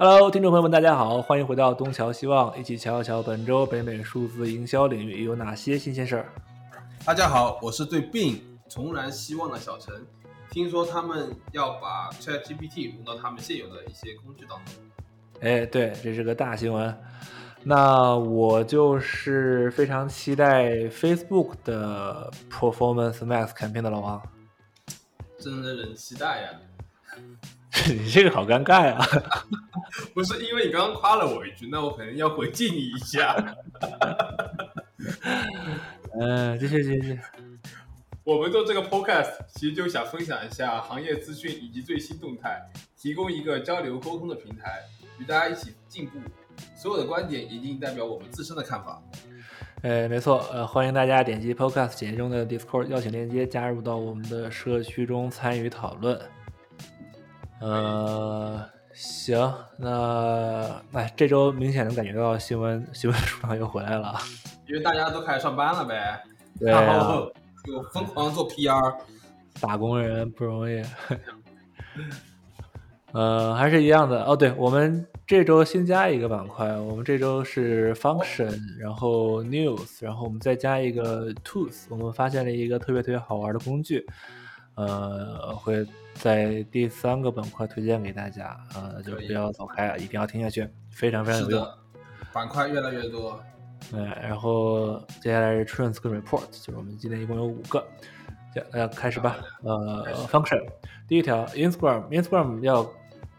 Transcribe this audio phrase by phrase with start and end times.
[0.00, 6.32] Hello，听众朋友们，大家好，欢迎回到东瞧西望，一起瞧一瞧本周北美数字营销领域有哪些新鲜事儿。
[7.04, 9.92] 大家好，我是对病重燃希望的小陈。
[10.52, 14.74] 听说他们要把 ChatGPT 融到他们现有的一些工具当中。
[15.40, 16.96] 哎，对，这是个大新闻。
[17.64, 24.22] 那我就是非常期待 Facebook 的 Performance Max campaign 的老王。
[25.40, 26.50] 真的人期待呀！
[27.92, 28.98] 你这个好尴尬呀！
[30.14, 33.56] 不是因为你刚刚夸了我一句，那我可能要回敬你一下。
[36.20, 37.18] 嗯，继续继续。
[38.24, 42.60] 我们做这个 Podcast 其实就想分享一下行业资讯以及最新动态，
[42.96, 44.82] 提供一个交流沟通的平台，
[45.18, 46.18] 与大家一起进步。
[46.76, 49.00] 所有的观点一定代表我们自身的看法。
[49.82, 56.20] 呃，没错，呃，欢迎大家点击 Podcast 简介中的 Discord 邀请链接，加入到我们的社区中参与讨论。
[57.60, 64.18] 呃，行，那哎，这周明显能感觉到新闻新闻数量又回来了，
[64.66, 66.22] 因为大家都开始上班了呗，
[66.58, 67.32] 对然后
[67.64, 68.94] 就疯狂做 PR。
[69.60, 70.82] 打工人不容易。
[73.12, 74.36] 呃，还是一样的哦。
[74.36, 81.86] 对，我们这周新加一个板块，我们这周是 function，然后 news，然后我们再加一个 tools。
[81.88, 84.06] 我们发现了一个特别特别好玩的工具，
[84.74, 85.84] 呃，会
[86.18, 88.58] 在第三个板块推荐给大家。
[88.74, 91.68] 呃，就不要走开啊，一定要听下去，非常非常有用。
[92.32, 93.40] 板块越来越多。
[93.90, 97.82] 对，然后接下来是 trends 跟 report，就是我们今天一共有五个。
[98.52, 99.36] 行，那开始吧。
[99.62, 100.66] 呃，function，
[101.06, 102.90] 第一条，Instagram，Instagram 要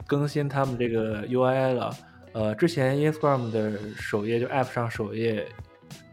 [0.07, 1.95] 更新他们这个 UI 了。
[2.31, 5.47] 呃，之前 Instagram 的首页就 App 上首页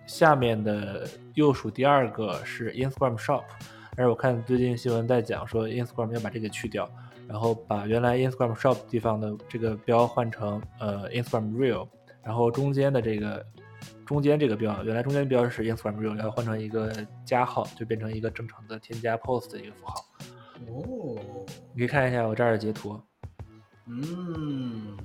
[0.06, 3.44] 下面的右数第二个是 Instagram Shop，
[3.97, 6.89] 但是我看最近新闻在讲说 Instagram 要把这个去掉，
[7.27, 11.88] 然后把原来 Instagram Shop 地方的这个标换成呃 Instagram Real，
[12.22, 13.44] 然后中间的这个
[14.05, 16.92] 中间这个标，原来中间标是 Instagram Real，要换成一个
[17.25, 20.04] 加号，就变成一个正常的添加 post 的一个符号。
[20.66, 21.16] 哦，
[21.72, 23.00] 你可以看一下我这儿的截图。
[23.87, 24.97] 嗯，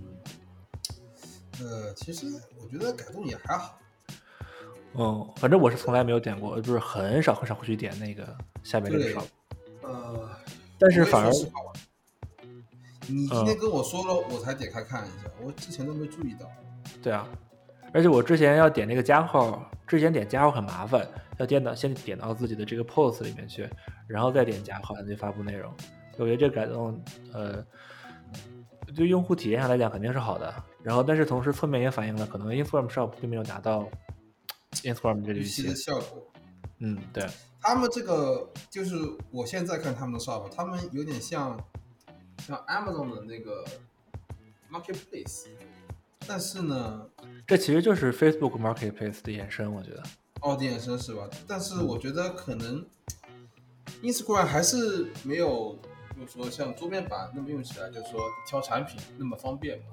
[1.60, 2.26] 呃，其实
[2.62, 3.80] 我觉得改动也还好。
[4.96, 9.26] 嗯，反正我是从来没有点过，就是很少很少会去点那个下面这个对 shop。
[9.84, 10.30] 呃，
[10.80, 11.32] 但是反而
[13.08, 16.46] 你今天跟我说了，我才点开看一下，我之前都没注意到。
[17.02, 17.28] 对啊，
[17.94, 21.06] 而且我之前要点那个加号，之前点加号很麻烦，
[21.38, 23.68] 要点到先点到自己的这个 pose 里面去，
[24.08, 25.74] 然后再点加号才能发布内容。
[26.18, 27.66] 我觉得这个改动，呃，
[28.96, 30.54] 对用户体验上来讲肯定是好的。
[30.84, 33.90] 然后，但是同时侧面也反映了可能 Instagram Shop 并没有达到
[34.84, 35.76] Instagram 这个预期预期的。
[35.76, 36.32] 效果。
[36.80, 37.26] 嗯，对，
[37.62, 38.96] 他们这个就是
[39.30, 41.58] 我现在看他们的 shop，他们有点像
[42.40, 43.64] 像 Amazon 的那个
[44.72, 45.46] marketplace，
[46.28, 47.08] 但是呢，
[47.46, 50.04] 这其实就是 Facebook Marketplace 的延伸，我觉得。
[50.40, 51.30] 奥迪衍生是吧？
[51.48, 52.84] 但是我觉得可能
[54.02, 55.78] Instagram 还是没有，
[56.20, 59.86] 就是说像桌面版那么用起来，就是说挑产品那么方便嘛。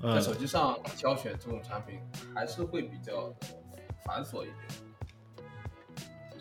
[0.00, 1.98] 在嗯，手机上挑选这种产品
[2.34, 3.34] 还是会比较
[4.04, 4.56] 繁琐一点。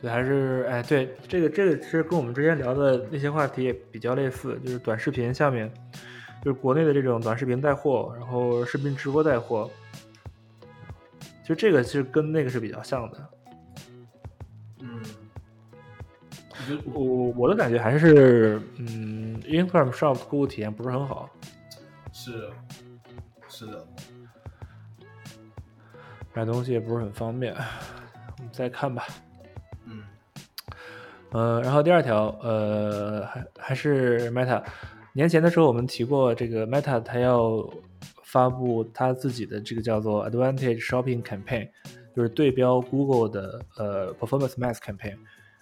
[0.04, 5.74] 对，还是哎，对，这个这个其实跟我们之前聊的那些话题也比较类似，就是短视频下面，
[6.44, 9.72] 就是国内的这种短视频带货，然后视频直播带货，
[11.42, 13.30] 其实这个其实跟那个是比较像的。
[14.82, 15.02] 嗯，
[16.84, 21.30] 我我我的感觉还是，嗯，Instagram Shop 的购物体验不是很好，
[22.12, 22.50] 是
[23.48, 23.88] 是的，
[26.34, 27.54] 买东西也不是很方便。
[27.54, 29.08] 我们再看吧。
[31.34, 34.64] 呃，然后第二条，呃，还还是 Meta。
[35.14, 37.68] 年前的时候，我们提过这个 Meta，它要
[38.24, 41.70] 发布它自己的这个叫做 Advantage Shopping Campaign，
[42.16, 45.18] 就是对标 Google 的呃 Performance Max Campaign。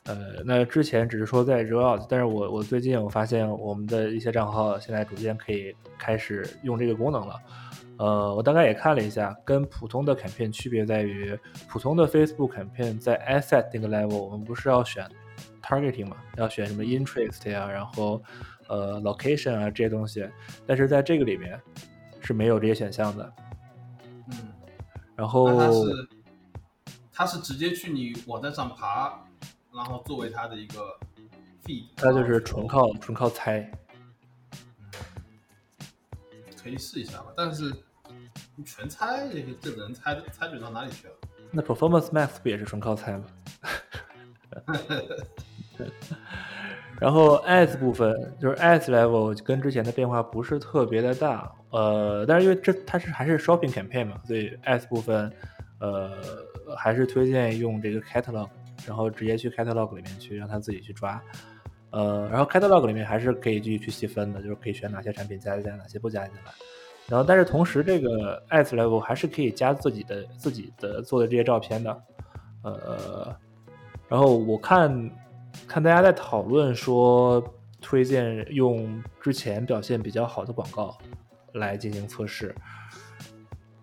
[0.06, 7.36] 呃，那之前只是说在 roll out，但是我我最近我发现我们的一些账号现在逐渐可以开始用这个功能了。
[7.98, 11.38] 呃，我大概也看了一下，跟普通的 campaign 区别在于，
[11.70, 15.06] 普通的 Facebook campaign 在 asset 那个 level，我们不是要选
[15.62, 18.22] targeting 嘛，要选什么 interest 呀，然后
[18.68, 20.28] 呃 location 啊这些东西，
[20.66, 21.60] 但是在这个里面
[22.22, 23.34] 是没有这些选项的。
[24.28, 24.54] 嗯，
[25.16, 26.10] 然后那它是
[27.14, 29.24] 它是直接去你网站上爬，
[29.74, 30.98] 然后作为它的一个
[31.66, 33.72] feed，它就是纯靠纯靠猜。
[36.62, 37.34] 可以试一下吧。
[37.36, 37.74] 但是
[38.56, 41.14] 你全猜这个这能猜猜准到哪里去了？
[41.50, 43.26] 那 Performance Max 不也是纯靠猜吗？
[47.00, 55.32] 然后 S 部分就是 S level 跟之前的变化不是特别的大，呃，但是因为这它是还是 shopping campaign 嘛，所以 S 部分
[55.80, 56.12] 呃
[56.78, 58.48] 还是推荐用这个 catalog，
[58.86, 61.20] 然后直接去 catalog 里面去让他自己去抓，
[61.90, 66.52] 呃，然后 catalog 里面还是可以继续去细分的，就是可以选哪些产品加进来，哪些不加进来。
[67.08, 72.04] 然后但是同时这个 S level 还是可以加自己的自己的做的这些照片的，
[72.62, 73.36] 呃，
[74.08, 75.10] 然后我看。
[75.68, 77.44] 看大家在讨论说，
[77.80, 80.98] 推荐用之前表现比较好的广告
[81.54, 82.54] 来进行测试。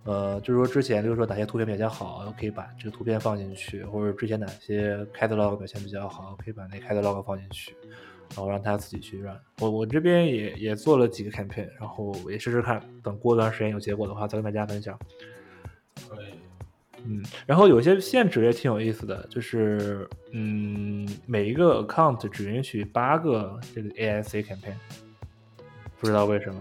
[0.05, 7.76] 呃，就是说之前，就是说哪些图片比较好，可以把这个图片放进去，或者之前哪些 catalog 表现比较好，可以把那 catalog 放进去，
[8.31, 9.38] 然后让他自己去 run。
[9.61, 14.99] 我我这边也也做了几个 campaign，然后也试试看，等过段时间有结果的话，再跟大家分享。
[16.09, 16.26] 可以
[17.04, 24.74] 嗯，然后有些限制也挺有意思的，就是嗯，每一个 account 只允许八个这个 ASC campaign，
[25.98, 26.60] 不知道为什么。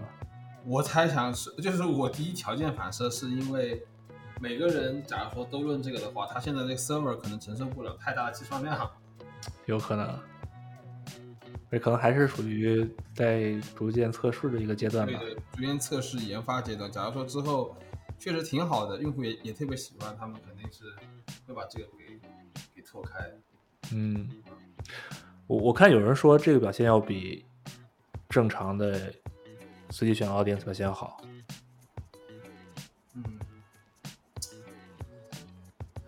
[0.64, 3.82] 我猜想是，就是我第一条件反射是因为
[4.40, 8.88] 每个人假如说都论这个的话，他现在那个 server 可能承受不了太大的计算量。
[9.66, 10.18] 有可能，
[11.70, 15.18] 这可能还是属于在逐渐测试的一个阶段吧。
[15.18, 16.90] 对对，逐渐测试研发阶段。
[16.90, 17.76] 假如说之后。
[18.18, 20.92] 确实挺好的，用户也也特别喜欢，他们肯定是
[21.46, 22.18] 会把这个给
[22.74, 23.24] 给拓开。
[23.92, 24.28] 嗯，
[25.46, 27.44] 我我看有人说这个表现要比
[28.28, 29.12] 正常的
[29.90, 31.22] 随机选 audience 表现好。
[33.14, 33.38] 嗯，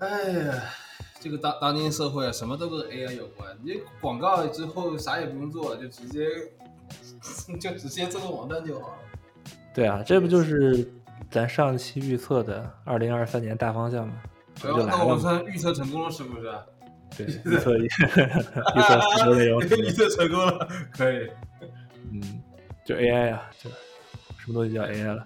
[0.00, 0.62] 哎呀，
[1.20, 3.56] 这个当当今社会啊，什么都跟 AI 有关。
[3.62, 6.26] 你广告之后啥也不用做，就直接
[7.58, 8.98] 就直接做个网站就好了。
[9.72, 10.92] 对啊，这不就是。
[11.30, 14.14] 咱上期预测的二零二三年大方向嘛，
[14.56, 15.06] 就来了。
[15.06, 16.52] 我算预测成功了，是不是？
[17.16, 21.30] 对，预测 预测成功了， 预测成功了，可以。
[22.12, 22.42] 嗯，
[22.84, 23.70] 就 AI 啊，就
[24.38, 25.24] 什么东西叫 AI 了？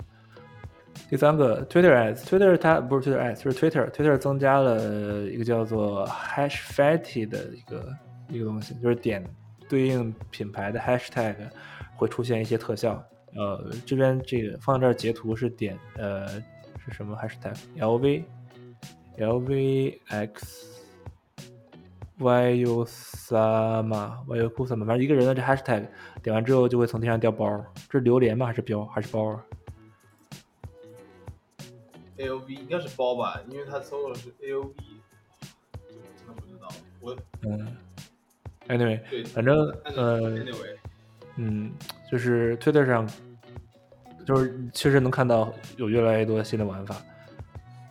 [1.11, 7.97] 第三个，Twitter Ads，Twitter 它不是 Twitter Ads，就是 Twitter，Twitter 增加了一个叫做 Hash Fatty 的一个
[8.29, 9.25] 一个东西，就是点
[9.69, 11.37] 对应品牌的 Hashtag
[11.97, 13.03] 会出现一些特效。
[13.37, 16.29] 呃，这边这个放这儿截图是点呃
[16.79, 17.17] 是什么？
[17.17, 18.25] 还是 type L V
[19.19, 20.83] L V X
[22.19, 25.87] Y U S A M A Y U K U S A M A，反正一个人的这 hashtag
[26.23, 27.49] 点完之后就会从天上掉包，
[27.89, 28.47] 这是榴莲吗？
[28.47, 28.85] 还是标？
[28.85, 29.41] 还是包
[32.17, 34.75] ？L V 应该是包吧，因为他搜的是 L V，
[35.73, 36.69] 我真的不知道。
[37.01, 37.77] 我嗯
[38.69, 40.45] ，Anyway，反正呃。
[41.37, 41.73] 嗯，
[42.11, 43.09] 就是 Twitter 上，
[44.27, 46.97] 就是确实能看到有越来越多新的玩法。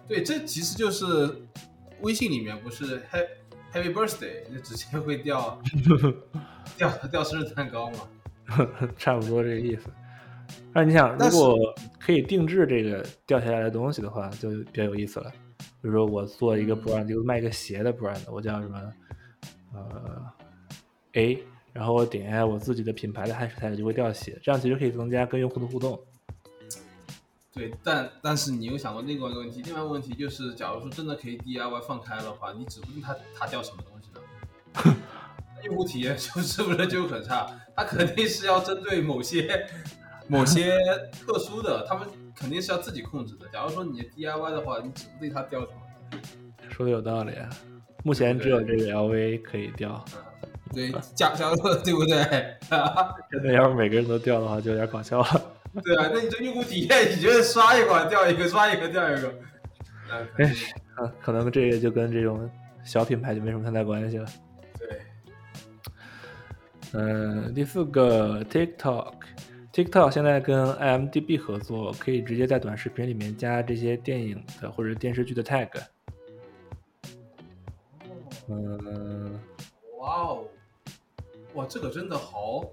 [0.07, 1.34] 对，这其实就是
[2.01, 3.01] 微信里面不是
[3.74, 5.62] Happy Birthday 就直接会掉
[6.78, 7.98] 掉掉生日蛋糕吗？
[8.98, 9.89] 差不多这个意思。
[10.74, 11.57] 那你想，如果
[12.00, 15.31] 可以定制这个掉下来的东西的话，就比较有意思了。
[15.81, 18.94] 比如说我做一个 brand，就卖一个鞋的 brand，我叫什么？
[19.74, 20.31] 呃
[21.13, 21.44] ，A。
[21.74, 26.00] 然后我点一下我自己的品牌的 hashtag 就会掉血，这样其实可以增加跟用户的互动。
[27.52, 34.96] 对，但但是你有想过另外一个问题，另外一个问题就是，假如说真的可以 DIY 放开的话，你指不定它它掉什么东西呢？
[35.64, 37.48] 用户体验就 是不是就很差？
[37.75, 39.68] 它肯定是要针对某些
[40.28, 40.78] 某些
[41.25, 43.48] 特殊的，他们肯定是要自己控制的。
[43.54, 45.74] 假如说你 DIY 的话，你指不定它掉什么。
[46.70, 47.34] 说的有道理，
[48.03, 50.03] 目前只有这个 LV 可以掉。
[50.08, 50.15] 对，
[51.15, 52.18] 假假如说对不对？
[53.32, 55.27] 真的要是每个人都掉的话，就有点搞笑了。
[55.84, 59.34] 对啊，那你这用户体验，你觉得刷一款掉一个，刷一个掉一个？
[60.38, 60.46] 哎，
[60.96, 62.50] 啊，可能这个就跟这种
[62.84, 64.25] 小品牌就没什么太大关系了。
[64.77, 65.01] 对。
[66.94, 75.70] 嗯，第四个 TikTok，TikTok 现在跟 IMDB 合作，可以直接在短视频里面加这些电影的或者电视剧的 tag。
[78.48, 79.39] 嗯。
[80.00, 80.46] 哇哦！
[81.53, 82.63] 哇，这个真的好！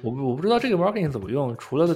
[0.00, 1.86] 我我不知道这个 marketing 怎么用，除了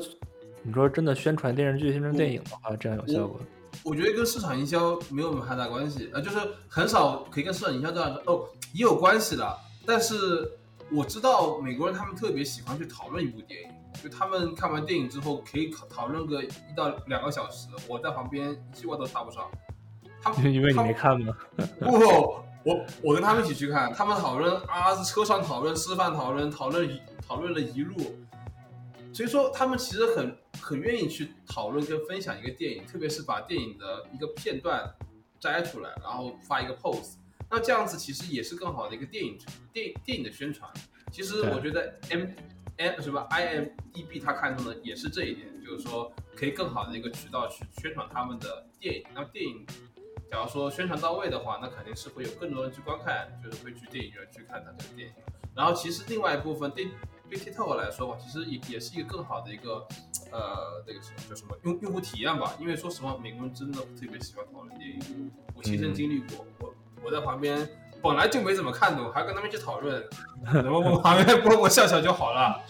[0.63, 3.41] 你说真的宣传电视剧、宣传电影的话，这样有效果。
[3.85, 6.39] 我觉得跟市场营销没有太大关系，呃，就是
[6.69, 9.57] 很少可以跟市场营销这样哦，也有关系的。
[9.85, 10.51] 但是
[10.91, 13.69] 我知道美国人他们特别喜欢去讨论一部电影，
[14.03, 19.45] 就他们看完电影之后可以讨讨论个一到两个小时，我在旁边一句话都插不上。
[20.23, 21.37] 他们 因为你没看吗？
[21.81, 22.46] 不。
[22.67, 27.97] 我我跟他们一起去看，他们讨论啊，车上讨论，吃饭讨论，讨论一讨论了一路，
[29.13, 34.93] 所以说他们其实很很愿意去讨论跟分享一个电影，特别是把电影的一个片段
[35.39, 37.15] 摘出来，然后发一个 pose，
[37.49, 39.39] 那这样子其实也是更好的一个电影
[39.73, 40.69] 电电影的宣传。
[41.13, 42.27] 其实我觉得 M
[42.79, 49.05] M 什么？IMDB 他看中的也是这一点，就是说可以更好的一个渠道去宣传他们的电影。
[49.15, 49.65] 那电影，
[50.31, 55.15] 假如说宣传到位的话，那肯定是会有更多人去观看，就是会去电影院去看它这个电影。
[55.55, 56.89] 然后其实另外一部分对
[57.31, 59.87] 对 TikTok 来说吧，其实也也是一个更好的一个
[60.31, 62.55] 呃那个什么叫什么用用户体验吧。
[62.61, 67.69] 因为说实话，美国人真的特别喜欢讨论电影，我亲身经历过，我我在旁边。
[68.03, 70.07] 本来就没怎么看懂，还跟他们去讨论，
[70.45, 72.63] 然后我旁边播我笑笑就好了。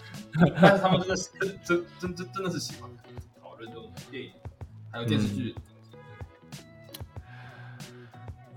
[0.59, 1.29] 但是他们真的是
[1.63, 2.89] 真真真真的是喜欢
[3.39, 4.31] 讨论这种电影，
[4.89, 5.53] 还有电视剧。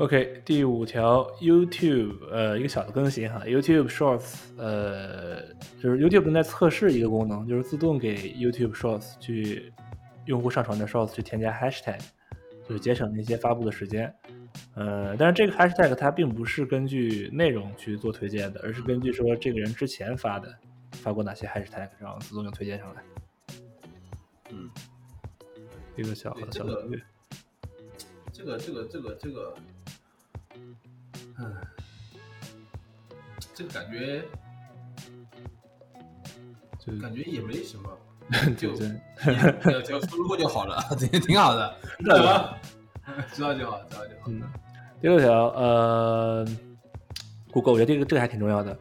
[0.00, 5.42] OK，第五条，YouTube，呃，一个小的更新哈，YouTube Shorts，呃，
[5.78, 9.71] 就是 YouTube 正在测试一个功能，就是自动给 YouTube Shorts 去
[10.25, 12.00] 用户上传的 Shorts 去添加 Hashtag，
[12.66, 14.11] 就是节省那些发布的时间。
[14.75, 20.50] 呃，但是这个 hashtag 它并不是根据内容去做推荐的，而是根据说这个人之前发的
[20.92, 23.02] 发过哪些 hashtag，然后自动就推荐上来。
[24.49, 24.71] 嗯，
[25.95, 26.88] 一个小小的
[28.33, 29.54] 这个这个这个这个，
[31.40, 31.56] 嗯，
[33.54, 34.23] 这个感觉
[36.78, 37.99] 就感觉也没什么，
[38.56, 40.82] 就就就输入就好了，
[41.12, 42.59] 也 挺好的，知道吧？
[43.32, 44.23] 知道就好，知道就好。
[44.28, 44.42] 嗯，
[45.00, 46.47] 第六条，呃
[47.52, 48.76] ，Google，我觉得这个这个还挺重要的。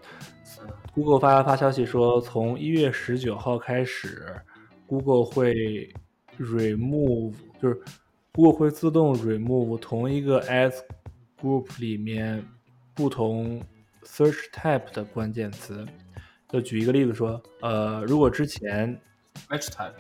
[0.94, 4.36] Google 发发消息说，从一月十九号开始
[4.86, 5.92] ，Google 会
[6.38, 7.82] remove，就是
[8.34, 10.80] Google 会自动 remove 同一个 Ads
[11.42, 12.46] Group 里面
[12.94, 13.62] 不同
[14.04, 15.86] search type 的关键词。
[16.48, 19.00] 就举一个例子说，呃，如果之前
[19.48, 19.94] match type。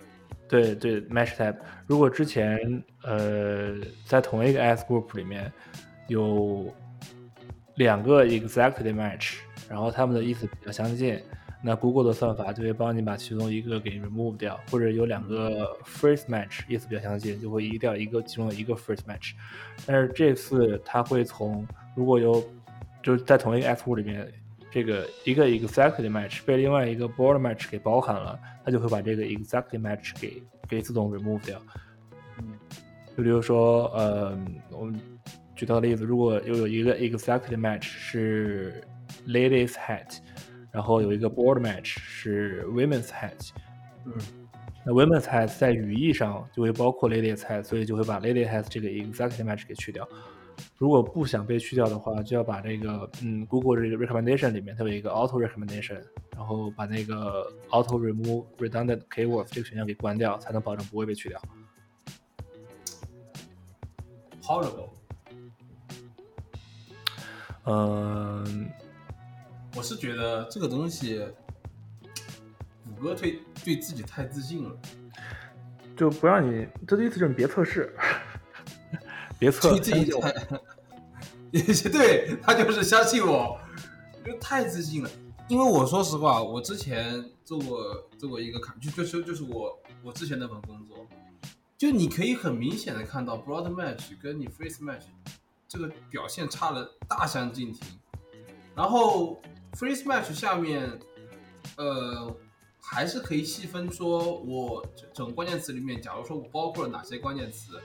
[0.47, 1.55] 对对，match type。
[1.85, 5.51] 如果之前呃在同一个 s group 里面
[6.07, 6.73] 有
[7.75, 9.35] 两个 exactly match，
[9.69, 11.21] 然后他们的意思比较相近，
[11.61, 19.33] 那 Google 的算法就会帮你把其中一个给 remove 掉，或者有两个 phrase match 意思比较相近，就会移掉一个其中的一个 phrase match。
[19.85, 22.41] 但是这次它会从，如果有，
[23.03, 24.25] 就是在同一个 F5 里面，
[24.71, 31.61] 这个一个 exactly match 被另外一个 board match 给包含了，它就会把这个 exactly match 给给自动 remove 掉。
[32.37, 32.57] 嗯，
[33.17, 34.39] 就比如说呃
[34.71, 34.97] 我们
[35.57, 38.81] 举到的例子，如果又有一个 exactly match 是
[39.27, 40.19] ladies hat。
[40.71, 43.49] 然后有一个 border match 是 women's hat，
[44.05, 44.13] 嗯，
[44.85, 50.07] 那 women's hat 在语义上就会包括 ladies hat，所以就会把 ladies hat 这个 exactly match 给去掉。
[50.77, 56.01] 如果不想被去掉的话，就要把这个嗯，Google 这个 recommendation 里面它有一个 auto recommendation，
[56.35, 61.41] 然后把那个 auto remove redundant keywords 这个选项给关掉，才能保证不会被去掉。
[64.43, 64.89] Horrible。
[67.65, 68.69] 嗯，
[69.79, 71.25] 我是觉得这个东西，
[72.83, 74.77] 谷歌对对自己太自信了，
[75.95, 77.95] 就不让你，这的意思就是你别测试。
[79.39, 80.33] 别测，自己太，
[81.51, 83.57] 也对他就是相信我，
[84.25, 85.09] 就太自信了。
[85.47, 91.07] 因为我说实话，我之前做过做过一个看，就就是就是我我之前那份工作，
[91.77, 95.03] 就你可以很明显的看到 broad match 跟你 face match
[95.69, 97.87] 这个表现差了大相径庭。
[98.75, 99.41] 然后
[99.73, 100.89] free match 下面，
[101.77, 102.35] 呃，
[102.79, 107.79] 还是可以细分说，我整个关键词里面，假如说我包括了哪些关键词。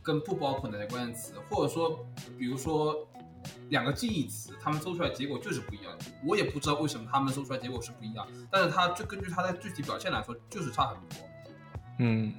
[0.00, 2.02] 跟不包括哪些关键词，或者说，
[2.38, 3.06] 比如说
[3.68, 5.92] 两个近义词，他们搜出来结果就是不一样。
[6.24, 11.28] 我也不知道为什么他们搜出来结果是不一样，但是它就根据它的具体表现来说，就是差很多。
[11.98, 12.32] 嗯，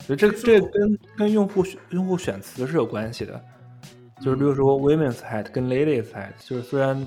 [0.00, 3.40] 所以这这跟跟用户选用户选词是有关系的。
[4.20, 7.06] 就是比如说 women's hat 跟 ladies hat，就是虽然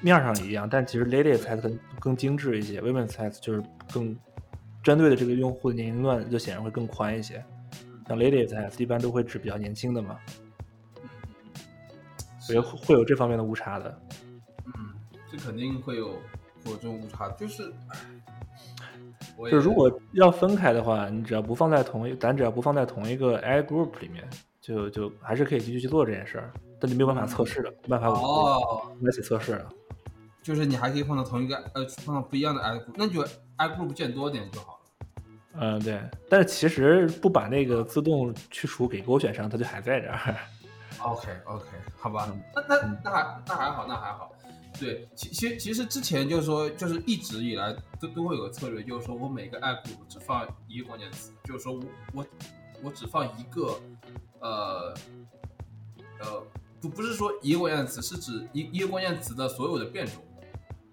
[0.00, 3.62] 面上一样，但其实 ladies hat 更更精致一些，women's hat 就是
[3.92, 4.16] 更
[4.82, 7.44] 针对的这个用户的年龄段就显然会更宽一些。
[8.06, 10.16] 像 ladies hat 一般都会指比较年轻的嘛，
[12.38, 14.00] 所以会有这方面的误差的。
[14.66, 14.94] 嗯，
[15.30, 16.10] 这肯定会有
[16.64, 17.72] 会有这种误差，就是，
[19.50, 24.22] 就如果要分开的话，你只要不放在同一，咱只要不放在同一个 a group 里面，
[24.60, 29.68] 就就还是可以继续去做这件事儿，但你没有办法测试了，没办法哦，来起测试了。
[30.46, 33.20] 就是你还可以放到同一个呃，放到不一样的 a group，那就
[33.56, 35.06] a group 建多点就好了。
[35.54, 36.00] 嗯，对，
[36.30, 40.36] 但是其实不把那个自动去除给勾选上，它就还在这儿。
[41.00, 41.64] OK OK，
[41.96, 44.30] 好吧，那那那还那还好，那还好。
[44.78, 52.26] 对，其其其实之前就是说，就是一直以来都都会有个策略，就是说我每个 app 只放一个关键词，就是说我我
[52.84, 53.80] 我只放一个，
[54.38, 54.94] 呃
[56.20, 56.40] 呃，
[56.80, 60.22] 不不是说一个关键词，是指一一个关键词的所有的变种。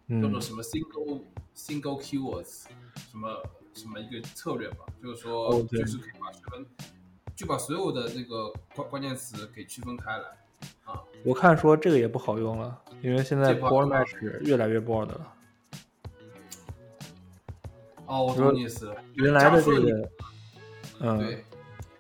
[0.08, 1.22] 嗯叫做什么 single
[1.56, 2.66] single keywords，
[3.12, 3.44] 什么
[3.74, 6.66] 什么一个策略吧，就是说、哦就是可以把区分，
[7.36, 10.26] 就把所有的那个关关键词给区分开来
[10.86, 11.02] 啊。
[11.24, 15.34] 我看说这个也不好用了，因为现在 board match 越来越 board 了。
[18.06, 18.94] 哦，我懂你意思。
[19.16, 20.10] 原来的这个，
[21.00, 21.46] 嗯，对，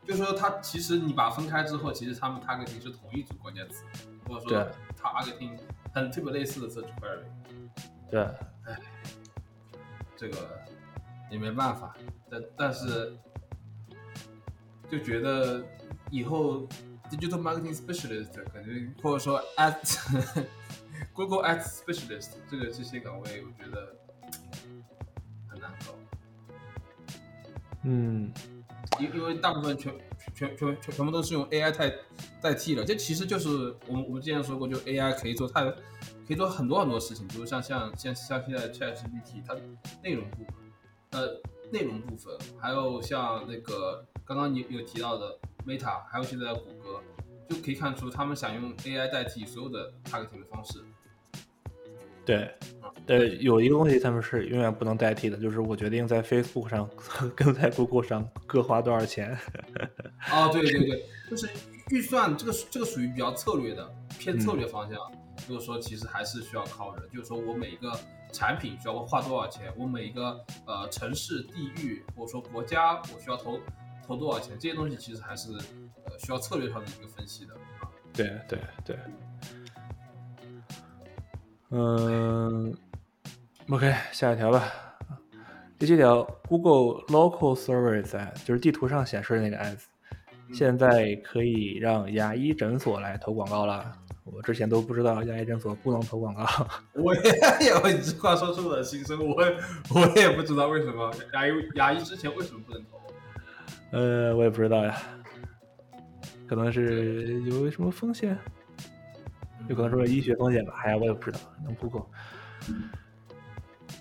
[0.05, 3.85] 就是说它其实你把它分开之后，其实他们 targeting 是同一组关键词，
[4.27, 4.67] 或者对说
[5.01, 5.57] targeting
[5.93, 7.23] 很特别类似的 search query，
[8.13, 8.21] 对，
[8.65, 8.79] 哎
[10.15, 10.61] 这个
[11.31, 11.97] 也没办法。
[12.29, 13.17] 但但是
[14.87, 15.65] 就觉得
[16.11, 16.67] 以后
[17.09, 19.81] digital marketing specialist 感觉或者说 at
[21.13, 23.95] Google Ads specialist 这个这些岗位，我觉得
[25.49, 25.95] 很难搞。
[27.81, 28.31] 嗯，
[28.99, 29.93] 因因为大部分全
[30.35, 31.93] 全全全全部都是用 AI 代
[32.41, 35.77] 代替了，这其实就是我们我们之前说过，就 AI 可以做太可
[36.29, 39.55] 以做很多很多事情，比如像像像像现在 ChatGPT 它
[40.03, 40.53] 内容部分，
[41.11, 47.01] 呃内容部分，还有像那个刚刚你有提到的 Meta，还有现在的谷歌，
[47.49, 50.83] 就可以看出他们想用 AI 代替所有的 targeting 的方式。
[52.25, 52.49] 对，
[53.05, 56.89] 对，有一个东西他们是永远不能代替的，就是我决定在 Facebook 上
[57.35, 59.37] 跟在 Google 上各花多少钱。
[60.31, 61.49] 哦，对对对，就是
[61.89, 64.97] 预算这个这个属于比较策略的偏策略方向，
[65.47, 67.91] 就是说其实还是需要靠人，就是说我每一个
[68.31, 73.59] 产品需要花多少钱，我每一个呃城市、地域或者说国家我需要投
[74.07, 75.51] 投多少钱，这些东西其实还是
[76.05, 77.91] 呃需要策略上的一个分析的啊。
[78.13, 78.97] 对对对，
[81.75, 82.71] 嗯
[83.67, 84.71] ，OK，下一条吧。
[85.79, 89.85] 第七条，Google Local Service Ad 就是地图上显示的那个 ads，
[90.53, 93.91] 现在可以让牙医诊所来投广告了。
[94.23, 96.45] 我之前都不知道牙医诊所不能投广告。
[96.93, 97.21] 我也
[97.67, 99.35] 有一句话说出我的心声，我
[99.95, 103.01] 我也不知道为什么牙医牙医之前为什么不能投。
[103.97, 104.95] 呃，我也不知道呀，
[106.47, 108.37] 可能是有什么风险，
[109.67, 110.73] 有可能说医学风险吧。
[110.83, 112.05] 哎呀，我也不知道，能 Google。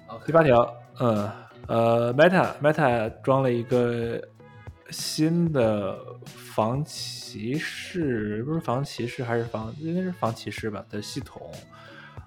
[0.09, 1.31] OK 第八条，嗯，
[1.69, 4.23] 呃，Meta Meta 装了一个
[4.91, 11.51] 新的防歧视，不是防歧视还是防，应该是防歧视吧的系统，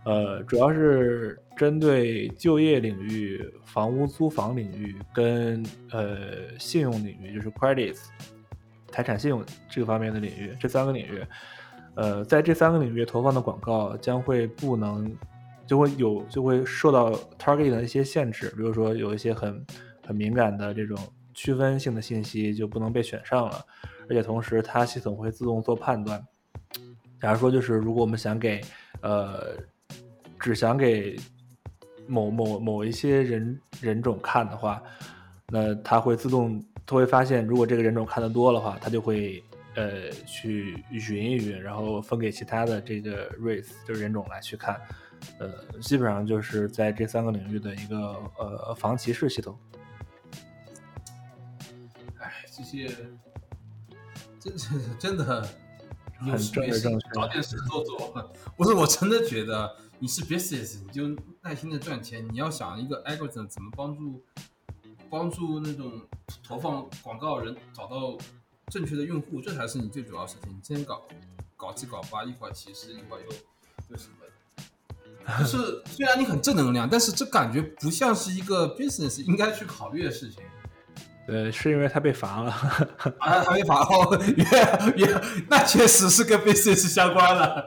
[0.04, 8.08] 呃，主要是针对就业领域、房屋租房领域跟呃信用领域，就是 credits
[8.88, 11.24] 财产信用这个方面的领域，这三个领域，
[11.96, 15.16] 呃，在这三个领域投放的广告将会不能。
[15.68, 19.66] 就会有就会受到 target 的一些限制，比如说有一些很
[20.06, 20.96] 很敏感的这种
[21.34, 23.66] 区分性的信息就不能被选上了，
[24.08, 26.24] 而且同时它系统会自动做判断。
[27.20, 28.62] 假如说就是如果我们想给
[29.02, 29.58] 呃
[30.40, 31.16] 只想给
[32.06, 34.80] 某某某一些人人种看的话，
[35.48, 39.44] 那它会自动它会发现，如果这个人种看的多的话，它就会
[39.76, 44.82] 呃去匀一匀，然后分给其他的这个 race 就是人种来去看。
[45.40, 47.98] 呃，基本上就是在这三个领域的一个
[48.38, 49.58] 呃防歧视系统。
[52.20, 52.88] 哎，这些
[54.40, 55.48] 真真真的
[56.26, 56.80] 有很正确
[57.14, 58.32] 找点事做做。
[58.56, 61.08] 不是，我真的觉得你是 business，你就
[61.42, 62.28] 耐心的赚钱。
[62.32, 64.24] 你要想一个 algorithm 怎么帮助
[65.10, 65.92] 帮助那种
[66.44, 68.18] 投放广告人找到
[68.72, 70.52] 正确的用户，这才是你最主要的事情。
[70.52, 71.02] 你今天搞
[71.56, 73.28] 搞七搞八，一会儿歧视，一会儿又
[73.90, 75.40] 又什么的。
[75.40, 80.44] 就是 虽然你很正能量，但是这感觉不像是一个 business 应该去考虑的事情。
[81.28, 82.52] 呃，是因为他被罚了。
[83.20, 87.66] 啊，还被罚哦， 原原那确实是跟 business 相关了。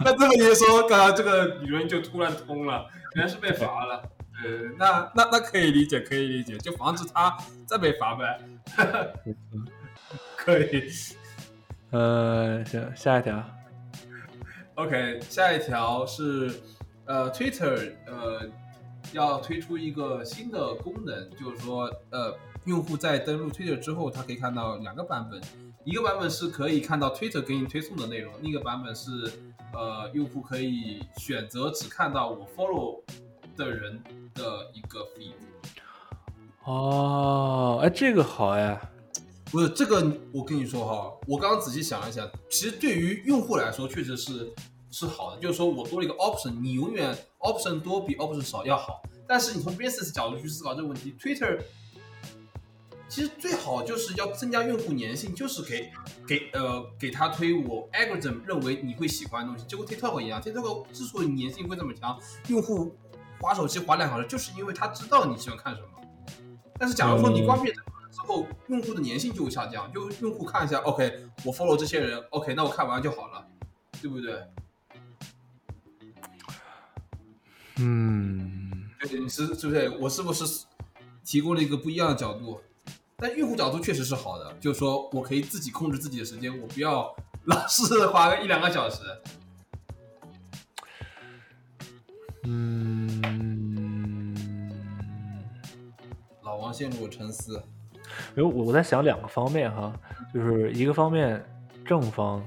[0.00, 4.02] 那这么一说，刚刚这个理论就突然通了，原来是被罚了。
[4.44, 8.40] 呃，那那那可以理解，可以理解，就防止他再被罚呗。
[10.36, 10.90] 可以。
[11.90, 13.44] 呃，行，下一条。
[14.74, 16.54] OK，下一条是
[17.06, 18.48] 呃，Twitter 呃
[19.12, 22.32] 要推出一个新的功能，就是说呃，
[22.64, 25.40] 用户在登录 Twitter 之后，他可以看到两个版本，
[25.84, 29.10] 一个版本是可以看到 Twitter 给你推送的内容，另一个版本是
[29.72, 33.02] 呃，用户可以选择只看到我 follow
[33.58, 34.02] 的人
[34.34, 35.34] 的一个 feed。
[36.64, 38.80] 哦，哎，这个好哎。
[39.50, 44.52] 不是这个，我跟你说哈，我刚刚仔细想了一下，其实对于用户来说确实是
[44.90, 49.02] 是好的，就是说我多了一个 option，你永远 option 多比 option 少要好。
[49.26, 51.62] 但是你从 business 角度去思考这个问题，Twitter
[53.08, 55.90] 其实最好就是要增加用户粘性，就是给
[56.26, 62.18] 给呃给他推我 algorithm 认为你会喜欢的东西，就跟 TikTok 一样，TikTok 之所以粘性会这么强，
[62.48, 62.94] 用户
[63.40, 65.88] 划手机划两小时，就是因为他知道你喜欢看什么。
[66.78, 67.80] 但是假如说你关闭之
[68.26, 73.46] 后，用户的粘性就会下降，就用户看一下，OK，我 follow 这些人，OK，那我看完就好了，
[74.00, 74.42] 对不对？
[77.76, 79.88] 嗯，对，你是是不是？
[80.00, 80.44] 我是不是
[81.24, 82.60] 提供了一个不一样的角度？
[83.16, 89.02] 但用户角度确实是好的，就是说我可以自己控制自己的时间，我不要老是花个一两个小时。
[92.44, 92.97] 嗯，
[96.72, 97.62] 陷入沉思。
[98.34, 99.92] 因为我我在想两个方面哈，
[100.32, 101.44] 就是一个方面
[101.84, 102.42] 正方，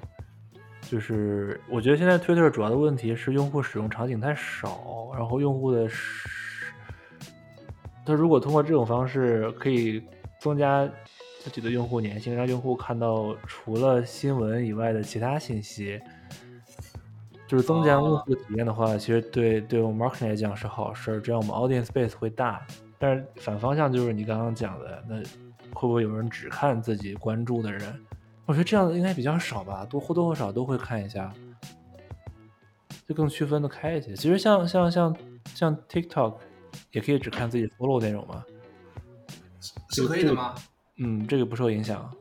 [0.89, 6.27] 就是我觉得现在 Twitter 主要的问题是用户使用场景太少，然后用户的使，
[8.03, 10.03] 他如果通过这种方式可以
[10.39, 10.89] 增加
[11.39, 16.01] 自己的用户粘性，让用户看到除了新闻以外的其他信息，
[17.47, 22.65] 就是增加用户的体验的话，其实对对我们 marketing 来讲是好事儿，这样我们 audience base 会大。
[23.01, 25.15] 但是反方向就是你刚刚讲的，那
[25.73, 28.05] 会不会有人只看自己关注的人？
[28.45, 31.33] 我觉得这样的应该比较少吧，多或多或少都会看一下，
[33.07, 34.15] 就更区分的开一些。
[34.15, 35.17] 其实像像像
[35.55, 36.37] 像 TikTok
[36.91, 38.45] 也可以只看自己 follow 内容嘛，
[39.89, 40.53] 是可以的吗？
[40.97, 42.13] 嗯，这个不受影响。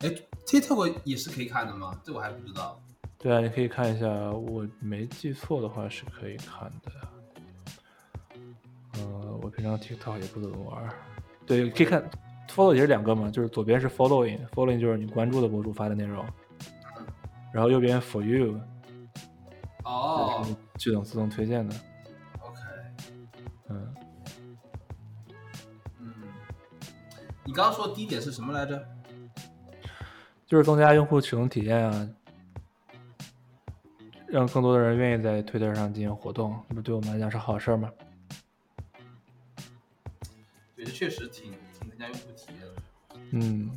[0.00, 0.08] 哎
[0.46, 2.00] ，TikTok 也是可以看的吗？
[2.04, 2.80] 这我还不知道。
[3.18, 6.92] 对啊，你可以看一下，我没记错的话是可以看的。
[9.50, 10.90] 平常 TikTok 也不怎么玩儿。
[11.46, 12.02] 对，可以看
[12.48, 16.24] follow 也是两个嘛，就是左边是 following，following 就是你关注的博主发的内容，
[17.52, 18.60] 然后右边 for you，
[19.84, 21.74] 哦就是系统自动推荐的。
[22.40, 22.60] ，OK，
[23.68, 23.94] 嗯，
[25.98, 26.12] 嗯，
[27.44, 28.86] 你刚刚说的第一点是什么来着？
[30.46, 32.08] 就是增加用户使用体验啊，
[34.26, 37.88] 让更多的人愿意在 Twitter 上进行活动，那不对我们来讲是好事儿吗？
[41.00, 42.82] 确实挺挺增加用户体验的。
[43.30, 43.70] 嗯，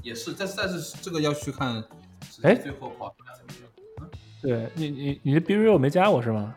[0.00, 1.82] 也是，但是但是这个要去看
[2.30, 3.52] 实哎最后跑出来怎么
[3.98, 4.08] 样。
[4.40, 6.54] 对你你你的 B Real 没加我是吗？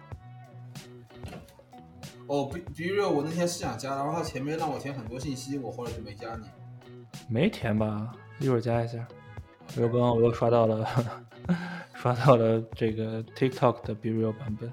[2.28, 6.46] 哦，比比如我那天是想加，然后他前面让我填很多信息，我后来就没加你。
[7.28, 8.16] 没填吧？
[8.38, 9.08] 一会儿加一下。
[9.76, 10.88] 我又刚刚我又刷到了，
[11.96, 14.72] 刷到了这个 TikTok 的 Real 版本。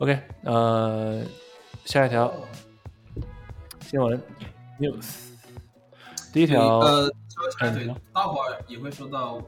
[0.00, 1.22] OK，呃，
[1.84, 2.32] 下一条
[3.82, 4.18] 新闻
[4.78, 5.34] news，
[6.32, 7.06] 第一条，呃，
[7.58, 9.42] 对嗯你说，待会儿也会说到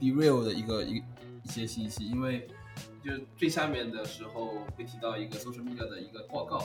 [0.00, 0.96] Derail 的一个一
[1.44, 2.48] 一些信息，因为
[3.00, 6.64] 就是最下面的时候会提到一个 social media 的一个报告，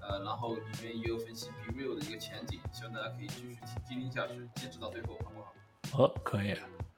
[0.00, 6.04] 呃，然后里面也有分析 Derail 的一个前景，希望大家可以继续听听听下去，坚持到最后，好不好？
[6.04, 6.56] 哦，可以，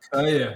[0.09, 0.47] 可以，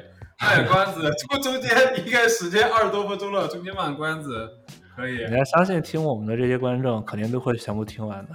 [0.40, 4.48] 卖关子，中中间应该时间二十多分钟了，中间卖个关子，
[4.96, 8.32] 可以，你要相信听我们的这些观众肯定都会全部听完的。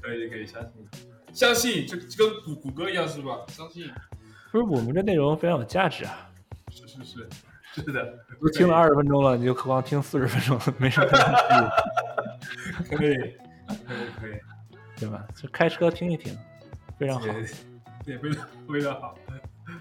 [0.00, 0.70] 可以，可以相信，
[1.32, 3.38] 相信就就跟谷谷歌一样是吧？
[3.48, 3.90] 相信，
[4.50, 6.30] 不是我们这内容非常有价值啊，
[6.70, 7.28] 是是是，
[7.74, 11.10] 是的，都听了二十分钟了，你就何况听四十分钟，没什么意
[12.90, 14.32] 义， 可以，可以，可以。
[15.00, 15.24] 对吧？
[15.36, 16.36] 就开车听一听，
[16.98, 17.26] 非常好。
[17.26, 17.44] 对，
[18.04, 19.14] 对，非常非常好。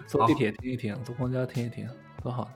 [0.06, 1.90] 坐地铁听一听，坐公交听一听，
[2.22, 2.48] 多好。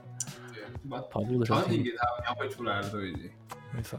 [0.54, 3.28] 对，就把跑步的时候听场景，给他描绘出来了，都已经。
[3.74, 3.98] 没错。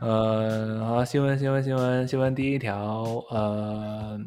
[0.00, 2.34] 呃，好，新闻，新闻，新闻，新闻。
[2.34, 4.20] 第一条，呃，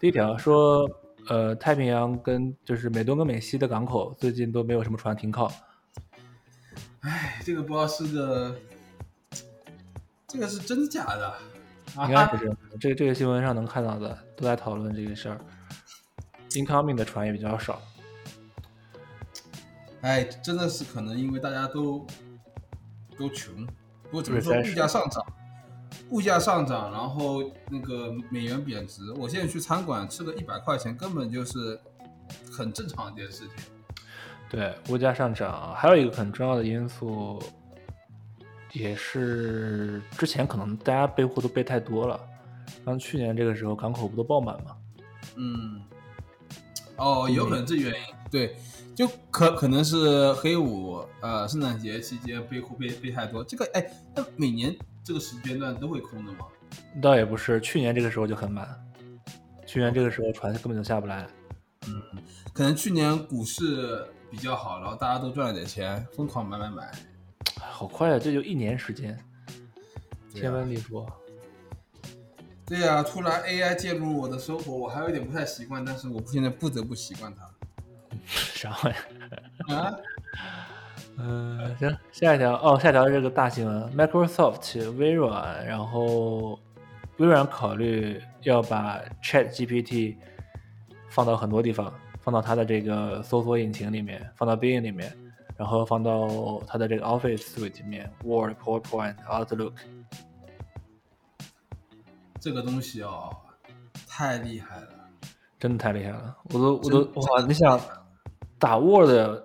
[0.00, 0.88] 第一条说，
[1.28, 5.52] 呃，太平洋跟就是美东跟美西的港口最近都没有什么船停靠。
[7.00, 8.56] 哎，这个不知道是个，
[10.26, 11.28] 这个是真的假的？
[11.96, 12.78] 啊 应该是这样的。
[12.80, 15.38] 这个这个新闻上能看到的都在讨论这个事儿。
[16.50, 17.80] incoming 的船也比较少。
[20.00, 22.06] 哎，真的是可能因为大家都
[23.22, 23.54] 都穷，
[24.02, 25.24] 不过怎么说，物价上涨，
[26.10, 29.12] 物价上涨，然后那个美元贬值。
[29.12, 31.78] 我现在去餐馆吃个一百块钱，根本就是
[32.50, 33.64] 很正常的一件事情。
[34.50, 37.40] 对，物价上涨，还有一个很重要的因素，
[38.72, 42.20] 也是之前可能大家备货都备太多了，
[42.84, 44.76] 像去年这个时候港口不都爆满吗？
[45.36, 45.80] 嗯，
[46.96, 48.56] 哦，有可能这原因，对，
[48.94, 56.46] 就可可能是黑五，呃，圣诞节期间备货备备太多，这个哎，那每年这个时间段都会空的吗？
[57.02, 58.66] 倒也不是，去年这个时候就很满，
[59.66, 61.28] 去年这个时候船根本就下不来。
[61.86, 62.02] 嗯
[62.54, 66.90] 可能去年股市比较好，然后大家都赚了点钱，疯狂买买买。
[67.60, 69.18] 好快啊，这就一年时间。
[70.32, 71.06] 天翻地说。
[72.64, 77.51] 对呀、突然 AI 介入我的生活，我还有点不太习惯，但是我现在不得不习惯它。
[78.26, 78.96] 啥玩意
[79.72, 79.76] 儿？
[79.76, 79.96] 啊，
[81.18, 86.58] 嗯， 行，下一条哦，下一条是这个大新闻，Microsoft、微软，然后
[87.18, 90.16] 微软考虑要把 Chat GPT
[91.08, 95.14] 放到很多地方，放到它的这个搜索引擎里面，放到 Bing 里面，
[95.56, 99.74] 然后放到它的这个 Office Suite 里面，Word、PowerPoint、Outlook。
[102.40, 103.30] 这个东西哦，
[104.08, 104.88] 太厉害了。
[105.60, 107.40] 真的太厉害了，我都我都哇！
[107.46, 107.78] 你想
[108.62, 109.42] 打 Word，Word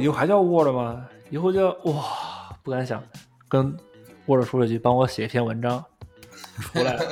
[0.00, 1.06] 以后还叫 Word 吗？
[1.28, 3.04] 以后叫哇，不敢想。
[3.50, 3.76] 跟
[4.24, 5.84] Word 说了一句，帮我写一篇文章，
[6.72, 7.04] 出来了。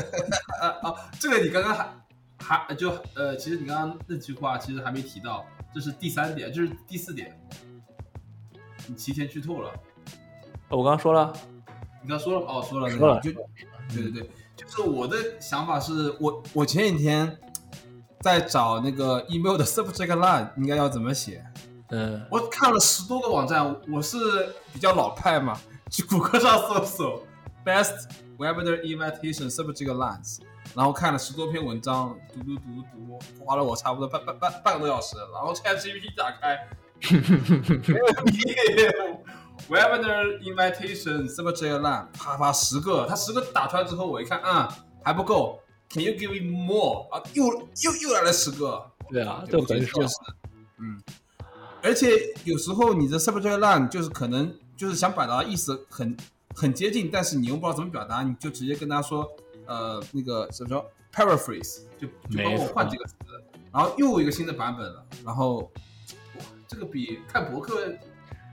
[0.59, 1.75] 啊啊，这个你刚刚
[2.39, 7.39] 还还就呃，其实你刚刚那句话其实还没提到，这是第三点，这是第四点，
[8.87, 9.71] 你提前剧透了。
[10.71, 11.31] 我刚刚说了，
[12.03, 13.45] 你刚说了哦，说了说了，就对
[14.03, 17.39] 对对，就是我的想法是我我前几天
[18.21, 21.45] 在找那个 email 的 subject line 应该要怎么写，
[21.91, 24.19] 嗯，我看了十多个网站，我是
[24.73, 25.59] 比较老派嘛，
[25.91, 27.23] 去谷歌上搜索
[27.65, 30.41] best webinar invitation subject lines，
[30.75, 36.69] 然后看了十多篇文章，读读读读，花了我差不多半半半半个多小时，然后 ChatGPT 打开，
[37.87, 38.55] 没问题
[39.69, 44.69] ，webinar invitation subject line，啪啪十个，他十个打出来之后，我一看，啊、
[45.05, 45.58] 还不够
[45.91, 47.09] ，Can you give me more？
[47.11, 50.09] 啊，又又又来了十个，对啊，对就很爽就。
[50.09, 50.17] 是，
[50.79, 51.03] 嗯，
[51.83, 52.11] 而且
[52.45, 56.17] 有时候你的 subject line 就是可能就是想表达意思很
[56.55, 59.29] 很接近，但是你又不知道怎么表达，你就直接跟他说，
[59.67, 63.15] 呃，那个什么说 paraphrase，就就帮我换几个词，
[63.73, 65.59] 然后又有一个新的版本了，然后
[66.37, 67.89] 哇，这个比看博客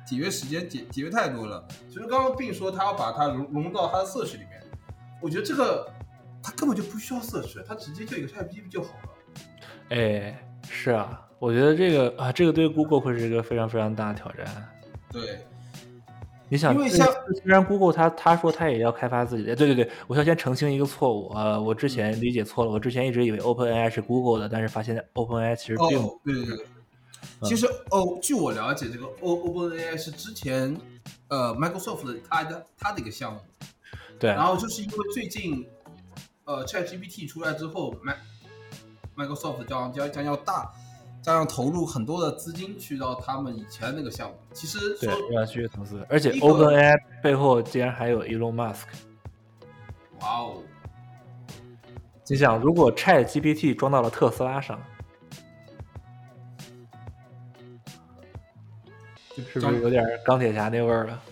[0.08, 1.68] 节约时间节节约太多了。
[1.90, 4.64] 其实刚刚并说他要把它融融入到他的 search 里面，
[5.22, 5.92] 我觉得这个
[6.46, 9.10] 他根本就不需要 search，他直接就一个 ChatGPT 就好了。
[9.90, 14.46] 哎，是啊，我觉得这个啊，这个对 Google 会是一个非常非常大的挑战。
[15.12, 15.40] 对，
[16.48, 26.66] 你想，因为像虽然 Google 它它说它也要开发自己的，对对对，我要先澄清一个错误，呃，我之前理解错了，我之前一直以为 OpenAI 是 Google 的，但是发现 OpenAI 其实并不哦，对对对。
[27.42, 30.76] 其实哦，据我了解，这个 O OpenAI 是之前
[31.28, 33.40] 呃 Microsoft 的它的它的一个项目，
[34.20, 35.66] 对，然后就是因为最近
[36.46, 37.96] 呃 ChatGPT 出来之后
[39.16, 40.72] Microsoft 将将将要大
[41.22, 44.36] 将要投入很多的资金去到他们以前那个项目。
[44.54, 48.84] 其实对说，要去投资，而且 OpenAI 背后竟然还有 Elon Musk。
[50.20, 50.62] 哇哦，
[52.28, 54.80] 你想，如果 Chat GPT 装到了特斯拉上，
[59.36, 61.24] 就是不是有点钢铁侠那味儿了？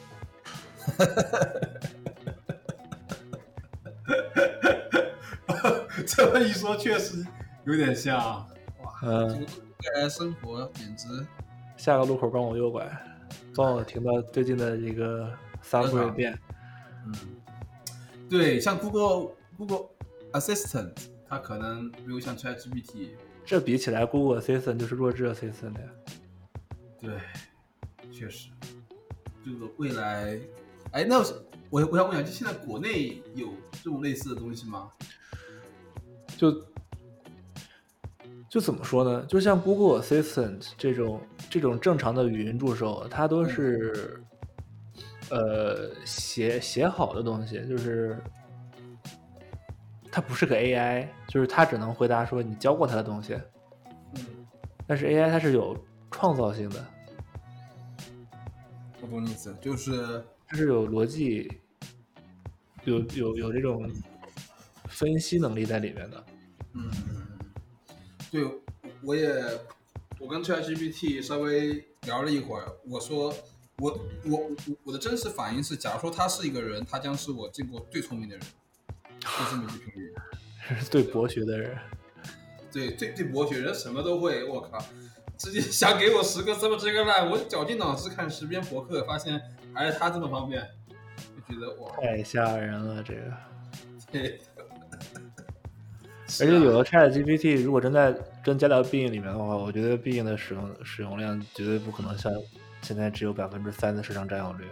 [6.04, 7.26] 这么一说，确实
[7.66, 8.18] 有点像。
[8.82, 11.08] 哇，这嗯，个未来生活简直
[11.78, 12.88] 下个路口帮我右拐，
[13.56, 15.32] 帮我停到最近的一个
[15.64, 16.38] Subway 店。
[17.06, 17.14] 嗯，
[18.30, 19.90] 对，像 Google Google
[20.34, 20.94] Assistant，
[21.28, 23.10] 它可能没有像 ChatGPT，
[23.46, 25.90] 这比起来，Google Assistant 就是弱智 Assistant 呀。
[27.00, 27.20] 对，
[28.12, 28.50] 确实，
[29.44, 30.40] 这个未来，
[30.92, 31.20] 哎，那
[31.70, 34.90] 我我想问一下，就现在国内有这种类似的东西吗？
[36.38, 36.66] 就
[38.50, 39.26] 就怎么说呢？
[39.28, 44.22] 就像 Google Assistant 这种这种正常的语音助手，它都是
[45.30, 48.22] 呃写写好的东西，就是
[50.12, 53.34] 它不是个 AI，就是它只能回答说你教过它的东西。
[54.16, 54.26] 嗯，
[54.86, 55.76] 但是 AI 它是有
[56.12, 56.86] 创造性的，
[59.02, 61.52] 我懂你意思，就是它是有逻辑，
[62.84, 63.90] 有有有这种
[64.94, 66.26] 分析能力在里面的。
[66.74, 66.92] 嗯，
[68.32, 68.46] 对，
[69.02, 69.44] 我也
[70.20, 73.34] 我跟 ChatGPT 稍微聊了一会儿，我说
[73.78, 73.92] 我
[74.26, 78.46] 我我我的真实反应是，假如说他是一个人，他将是我见过最聪明的人，
[79.20, 80.14] 就这么一句评语。
[80.80, 81.78] 是对博学的人，
[82.72, 84.80] 对，最最博学，人什么都会，我靠！
[85.38, 89.42] 直接想给我十个这么这个烂，我绞尽脑汁看十篇博客，发现
[89.74, 90.66] 还是他这么方便，
[91.36, 93.22] 就觉得哇，太吓人了这个。
[94.10, 94.40] 对，
[96.42, 102.32] 而且有了 Chat GPT，如果真在真加到 Bing 里面的话，我觉得 Bing 的使用使用量绝对不可能像
[102.82, 104.66] 现在只有百分之三的市场占有率。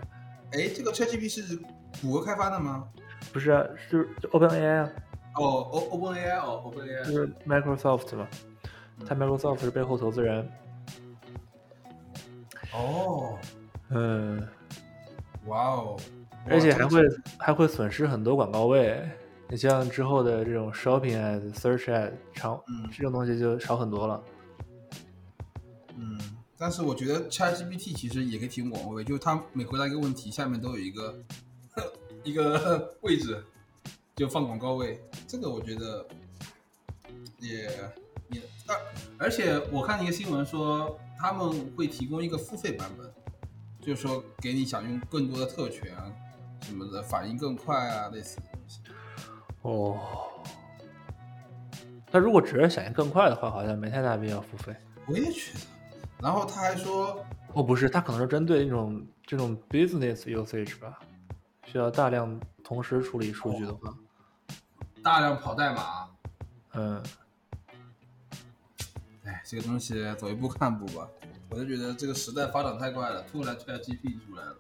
[0.54, 1.60] 哎，这个 ChatGPT 是
[2.02, 2.88] 谷歌开发的吗？
[3.32, 4.89] 不是啊，是 OpenAI 啊，
[5.36, 8.28] 哦，O OpenAI 哦就，OpenAI，就是 Microsoft 嘛，
[9.06, 10.50] 它 Microsoft 是背后投资人。
[12.74, 13.38] 哦，
[13.89, 14.47] 嗯，
[15.45, 15.97] 哇哦，
[16.50, 17.02] 而且还会
[17.38, 19.00] 还会损失很多广告位。
[19.51, 24.23] 你像之后的这种 shopping ad、search ad 长，嗯这种东西就少很多了。
[25.97, 26.17] 嗯，
[26.57, 31.19] 但是我觉得 ChatGPT 其实也可以提供广告位，就是它每回答一个问题，下面都有一个
[32.23, 33.43] 一个 位置，
[34.15, 34.97] 就放广告位。
[35.27, 36.07] 这个我觉得
[37.39, 37.65] 也
[38.29, 38.75] 也，而
[39.17, 43.11] 而且我看一个新闻说他们会提供一个付费版本，
[43.81, 46.09] 就是说给你享用更多的特权啊
[46.61, 48.79] 什么的，反应更快啊，类似的东西。
[49.62, 50.00] 哦，
[52.12, 54.76] 那如果只是响应更快的话，好像没太大必要付费。
[55.08, 55.60] 我也觉得。
[56.19, 61.00] 然后他还说，哦，不是，他可能是针对那种这种 business usage 吧，
[61.65, 63.93] 需要大量同时处理数据的话，
[65.04, 66.10] 大量跑代码，
[66.74, 67.04] 嗯，
[69.24, 71.08] 哎，这个东西走一步看一步吧。
[71.50, 74.56] 我就觉得这个时代发展太快了，突然 ChatGPT 出来了，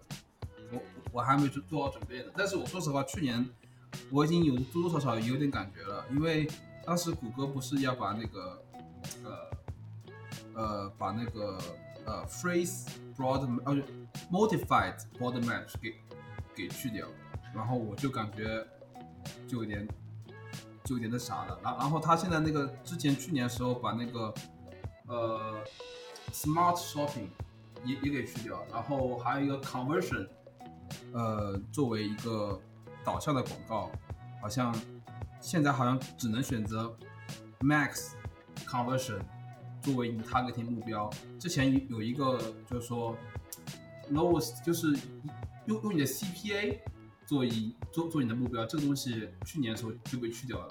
[0.71, 0.79] 我
[1.13, 2.31] 我还没做做好准备呢。
[2.35, 3.47] 但是我说实话，去年
[4.09, 6.47] 我已经有多多少少有点感觉了，因为
[6.85, 8.63] 当时谷歌不是要把那个
[9.23, 9.49] 呃
[10.53, 11.57] 呃把那个
[12.05, 13.75] 呃 phrase broad 呃
[14.31, 15.95] modified broad match 给
[16.55, 17.07] 给去掉，
[17.53, 18.65] 然后我就感觉
[19.47, 19.87] 就有点
[20.83, 21.59] 就有点那啥了。
[21.63, 24.33] 然然后他现在那个之前去年的时候把那个
[25.07, 25.63] 呃
[26.33, 27.27] smart shopping
[27.85, 30.27] 也也给去掉，然后还有一个 conversion，
[31.13, 32.59] 呃作为一个
[33.03, 33.91] 导向的广告，
[34.41, 34.75] 好像
[35.39, 36.95] 现在好像只能选择
[37.59, 38.11] max
[38.65, 39.19] conversion
[39.81, 41.09] 作为你 targeting 目标。
[41.39, 43.17] 之前有有一个就是说
[44.11, 44.87] lowest 就是
[45.65, 46.79] 用用你的 CPA
[47.25, 50.67] 做一做做你的目标，这个东西去年的时候就被去掉了。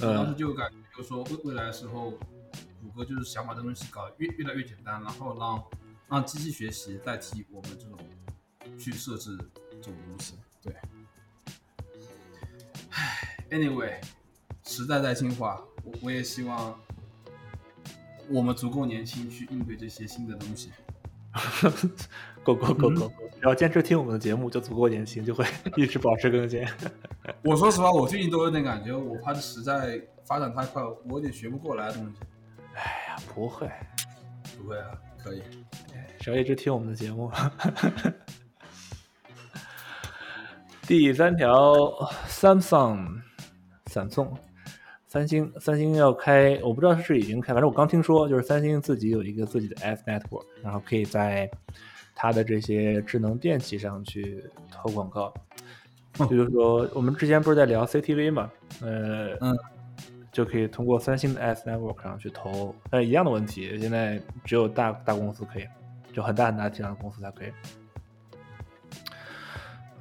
[0.00, 2.12] 我我当时就感觉就是说未未来的时候，
[2.82, 5.64] 谷歌就是想把这东西搞得越越来越简单，然后让
[6.08, 7.98] 让机器学习代替我们这种
[8.78, 9.36] 去设置
[9.70, 10.34] 这种东西。
[10.62, 10.82] 对，唉
[13.50, 13.94] ，anyway，
[14.64, 16.78] 时代在进化，我我也希望
[18.28, 20.70] 我们足够年轻去应对这些新的东西。
[22.42, 25.44] 够够够够够，只要坚持听我们的节目，就足够年轻，就会
[25.76, 26.64] 一直保持更新。
[27.44, 32.12] 我说实话，我最近都有点感觉，我怕这时代发展太快，我有点学不过来的东西。
[32.74, 33.70] 哎呀，不会，
[34.56, 35.42] 不会啊，可以。
[36.20, 37.30] 只要一直听我们的节目。
[40.86, 41.74] 第三条
[42.28, 43.20] ，Samsung，
[43.96, 44.30] 闪送，
[45.06, 51.50] 三星，三星要开，我不知道是已经开，反正我刚听说，就是三星自己有一个自己的 F network，然后可以在
[52.14, 55.32] 它的这些智能电器上去投广告。
[56.18, 58.50] 也就是说，我们之前不是在聊 CTV 嘛，
[58.82, 59.56] 呃，嗯，
[60.30, 65.66] 就可以通过三星的 S network 上去投，但是一样的问题，现在只有大大公司可以，
[66.12, 67.48] 就很大很大体量的公司才可以。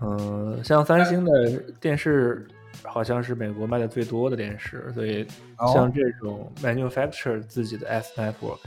[0.02, 2.46] 嗯、像三星的电视
[2.88, 8.60] 好像是美国卖的最多的电视，所以哦像这种 manufacture 自己的 S network，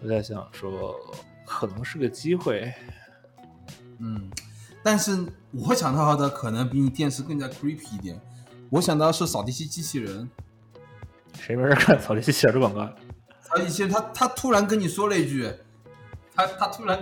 [0.00, 0.94] 我在想说
[1.46, 2.72] 可能是个机会。
[3.98, 4.30] 嗯，
[4.82, 8.20] 但是我想到的可能比你电视更加 creepy 一点。
[8.70, 10.28] 我想到是扫地机机器人，
[11.38, 12.86] 谁没人看扫地机器人的广告？
[13.40, 15.52] 扫地机器人他他突然跟你说了一句，
[16.34, 16.98] 他他突然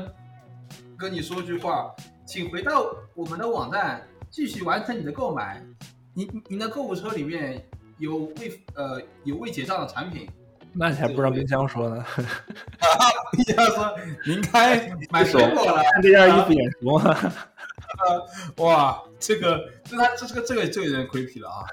[0.98, 1.94] 跟你说句话，
[2.26, 5.64] 请回到我们的网站继续完成你的购买。
[6.14, 7.64] 你你你的购物车里面
[7.99, 10.29] 有未呃有未结账的产品，
[10.73, 12.05] 那你还不让冰箱说呢？
[13.33, 13.96] 冰箱说
[14.27, 17.16] 您该 买水果了，看这件衣服眼熟吗？
[18.59, 21.64] 哇，这个这他这这个这个就有点 creepy 了啊。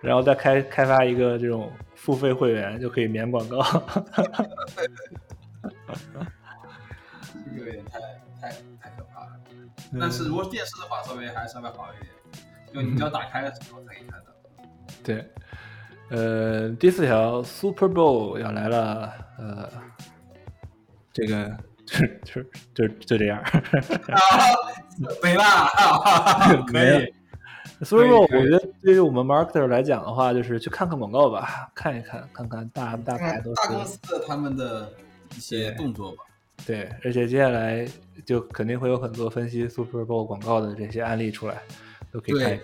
[0.00, 3.62] 然后再开开发一个这种付费会员，就可以免广告。
[7.44, 7.98] 这个有点太
[8.40, 9.32] 太太可怕了。
[9.98, 12.12] 但是如果电视的话，稍微还稍微好一点，
[12.72, 14.26] 就你只要打开的时候才可以看到。
[15.02, 15.24] 对，
[16.10, 19.68] 呃，第四条 Super Bowl 要来了，呃，
[21.12, 22.42] 这个 就就
[22.74, 23.38] 就就这样。
[23.38, 23.52] 啊，
[25.22, 25.42] 没了，
[26.66, 27.12] 可以。
[27.82, 34.90] Super Bowl 我觉得对于我们 marketer 来讲的话，就是去看看广告吧，看一看，看看大大牌都大公是司的他们的
[35.36, 36.24] 一些对动作吧。
[36.66, 37.86] 对，而且接下来
[38.24, 41.60] 就肯定会有很多分析 Super Bowl 广告的这些案例出来，
[42.16, 42.60] 都可以看一对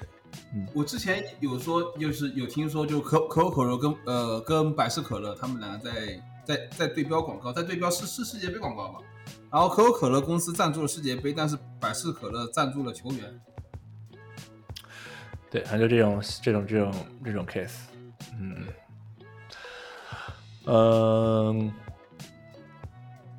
[0.72, 9.00] 我之前有说，就是有听说，就可可口可乐跟呃跟百事可乐他们两个在在在对标广告，在对标是是世界杯广告嘛。
[9.50, 13.40] 然后可口可乐公司赞助了世界杯，但是百事可乐赞助了球员。
[15.50, 16.92] 对，反正就这种这种这种
[17.22, 17.80] 这种 case，
[18.40, 18.66] 嗯，
[20.64, 21.72] 嗯，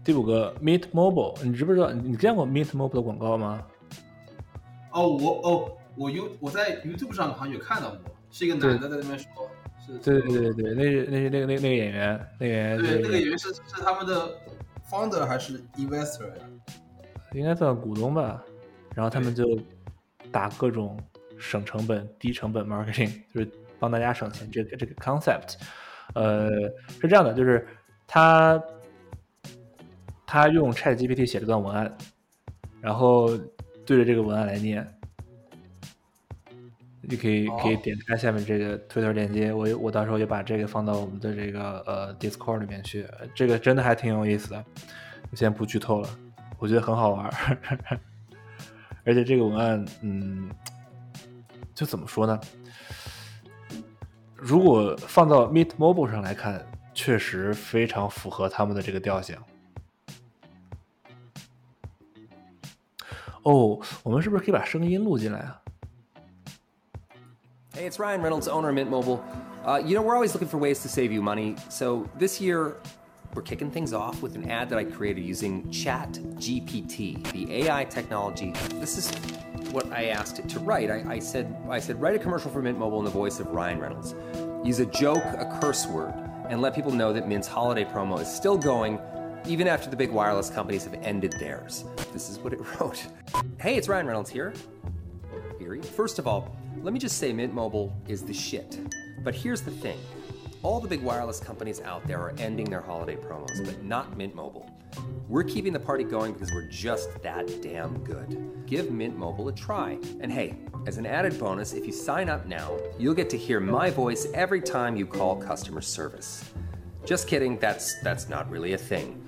[0.03, 1.91] 第五个 Meet Mobile，你知不知道？
[1.91, 3.63] 你见过 Meet Mobile 的广告吗？
[4.91, 7.99] 哦，我哦，我 You 我在 YouTube 上好像有看到过，
[8.31, 9.49] 是一个男的在那边说，
[9.85, 14.31] 是，对对对对，那是那是那个那个那个演员，那个演员对，那个演员是是他们的
[14.89, 16.43] founder 还是 investor 呀？
[17.33, 18.43] 应该算股东吧。
[18.95, 19.59] 然后他们就
[20.31, 20.99] 打各种
[21.39, 25.55] 省成本、低成本 marketing， 就是帮大家省钱这个这个 concept。
[26.13, 26.49] 呃，
[27.01, 27.67] 是这样的，就是
[28.05, 28.61] 他
[30.27, 31.97] 他用 Chat GPT 写了段文案，
[32.81, 33.35] 然后
[33.83, 34.87] 对着这个文案来念。
[37.05, 44.65] 你可以可以哦点开下面这个 Twitter 链接，我我到时候也把这个放到我们的这个呃 Discord 里面去，这个真的还挺有意思的。
[45.29, 46.09] 我先不剧透了，
[46.57, 47.57] 我觉得很好玩儿，
[49.03, 50.49] 而且这个文案，嗯，
[51.75, 52.39] 就怎么说呢？
[54.35, 59.37] 如果放到 Meet Mobile 上来看，确实非常符合他们的这个调性。
[63.41, 65.62] 哦，我们是不是可以把声音录进来啊？
[67.75, 69.25] Hey, it's Ryan Reynolds, owner of Mint Mobile.
[69.65, 71.55] Uh, you know, we're always looking for ways to save you money.
[71.69, 72.77] So this year,
[73.33, 77.85] we're kicking things off with an ad that I created using Chat GPT, the AI
[77.85, 78.51] technology.
[78.75, 79.09] This is
[79.71, 80.91] what I asked it to write.
[80.91, 83.47] I, I said, I said, write a commercial for Mint Mobile in the voice of
[83.47, 84.13] Ryan Reynolds.
[84.63, 86.13] Use a joke, a curse word,
[86.49, 88.99] and let people know that Mint's holiday promo is still going,
[89.47, 91.85] even after the big wireless companies have ended theirs.
[92.13, 93.03] This is what it wrote.
[93.59, 94.53] Hey, it's Ryan Reynolds here.
[95.95, 98.79] First of all, let me just say Mint Mobile is the shit.
[99.23, 99.99] But here's the thing
[100.63, 104.33] all the big wireless companies out there are ending their holiday promos, but not Mint
[104.33, 104.69] Mobile.
[105.27, 108.63] We're keeping the party going because we're just that damn good.
[108.65, 109.97] Give Mint Mobile a try.
[110.21, 110.55] And hey,
[110.85, 114.27] as an added bonus, if you sign up now, you'll get to hear my voice
[114.33, 116.49] every time you call customer service.
[117.05, 119.21] Just kidding, that's that's not really a thing.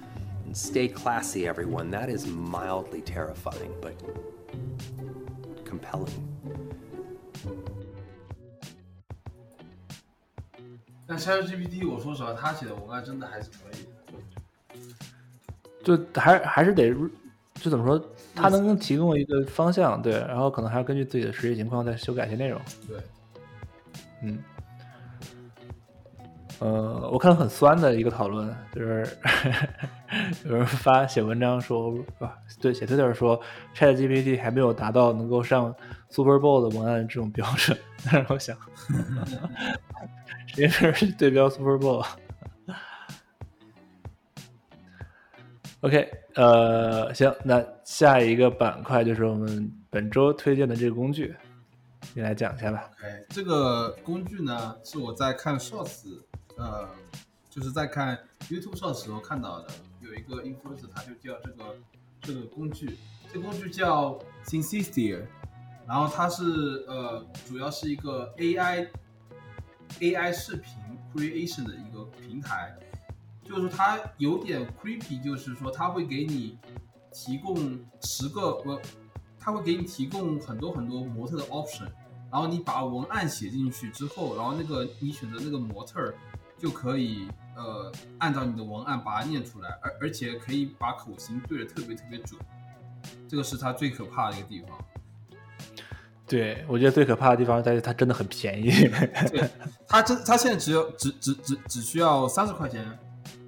[0.45, 1.91] And stay classy, everyone.
[1.91, 3.95] That is mildly terrifying, but
[5.65, 6.34] compelling.
[11.07, 13.89] 但 ChatGPT 我说实话，他写的文案真的还是可以的。
[15.83, 16.91] 就还还是得，
[17.53, 18.03] 就怎么说，
[18.33, 22.59] 他能提供一个方向，对，然后可能还要根据自己的实际情况再修改一些内容。
[22.87, 22.97] 对，
[24.23, 24.43] 嗯，
[26.57, 29.07] 呃，我看到很酸的一个讨论，就是
[30.45, 33.39] 有人发写文章说，啊，对，写推特说
[33.75, 35.73] ，ChatGPT 还没有达到能够上
[36.15, 37.77] Super Bowl 的文案这种标准。
[38.05, 38.57] 但是我想，
[40.47, 41.73] 谁是对标 Super
[45.81, 51.35] Bowl？OK，呃，行，那下一个板块就是我们本周推荐的这个工具，
[52.13, 52.89] 你来讲一下吧。
[52.97, 56.21] OK，这个工具呢是我在看 Shorts，
[56.55, 56.87] 呃，
[57.49, 59.67] 就是在看 YouTube Shorts 时候看到的，
[59.99, 61.75] 有一个 influencer 他就叫这个
[62.21, 62.97] 这个工具，
[63.33, 65.25] 这工具叫 Synthesia，
[65.87, 68.87] 然后它是呃主要是一个 AI
[69.99, 70.73] AI 视频
[71.13, 72.75] creation 的一个平台，
[73.43, 76.57] 就是说它有点 creepy，就是说它会给你
[77.11, 78.81] 提供十个呃，
[79.39, 81.87] 它会给你提供很多很多模特的 option。
[82.31, 86.15] 然后你把文案写进去之后，然后那个你选择那个模特儿
[86.57, 92.37] 就可以呃按照你的文案把它念出来，而而且可以把口型对的特别特别准，
[93.29, 94.71] 这个是它最可怕的一个地方。
[96.27, 98.69] 对，我觉得最可怕的地方在于它真的很便宜。
[99.31, 99.49] 对，
[99.87, 102.97] 它真它现在只有只只只只需要三十块钱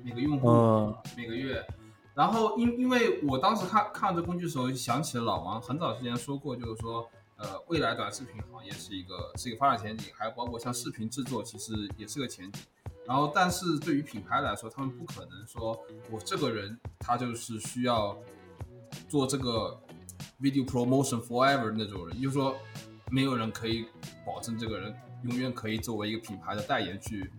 [0.04, 1.66] 每个用户、嗯每个月。
[2.14, 7.08] 然后因因为我当时看看这工具的时候，就想起了老王很早之前说过，就是说，
[7.38, 12.62] 呃，未来短视频行业是一个是一个发展前景，还有包括像视频制作，其实也是个前景。
[13.06, 15.80] 然后，但是对于品牌来说，他们不可能说
[16.12, 18.18] 我这个人他就是需要
[19.08, 19.80] 做这个
[20.40, 22.56] video promotion forever 那种人，就是说
[23.10, 23.86] 没有人可以
[24.26, 27.32] 保证这个人永远可以作为一个品牌的代言去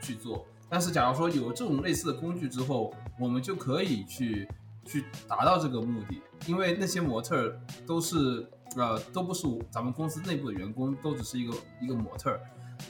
[0.00, 0.46] 去做。
[0.68, 4.48] 但是，假如说有这种类似的工具之后，我们就可以去
[4.84, 8.44] 去达到这个目的，因为那些模特都是
[8.74, 12.40] 呃都不是咱们公司内部的员工，都只是一个一个模特儿，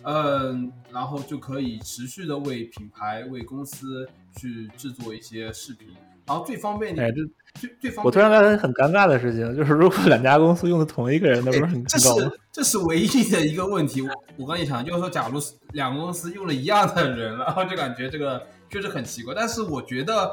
[0.04, 5.88] 嗯，然后就可以持续的为品牌、为公司去制作一些视频，
[6.26, 7.16] 然后最方便的，哎，这
[7.60, 8.06] 最最方便。
[8.06, 12.22] 我突然发现很尴尬的事情，就是如果两家公司用的同一个人，那不是很哎这糟吗？
[12.22, 14.00] 是这是唯一的一个问题。
[14.00, 14.08] 我
[14.38, 15.38] 我跟你讲，就是说，假如
[15.72, 19.34] 两个公司用了一样的人，然后就感觉这个确实很奇怪。
[19.34, 20.30] 但是我觉得，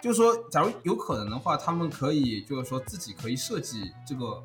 [0.00, 4.42] 就是说，假如有可能的话，他们可以就是说自己可以设计这个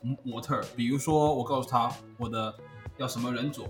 [0.00, 2.54] 模模特儿，比如说我告诉他我的
[2.96, 3.68] 要什么人种，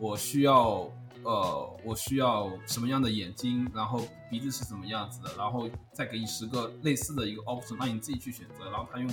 [0.00, 0.90] 我需要
[1.26, 9.10] 呃我需要什么样的眼睛，然后鼻子是什么样子的，然后再给你十个类似的一个 option，让你自己去选择，然后他用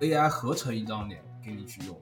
[0.00, 2.00] AI 合成一张脸给你去用。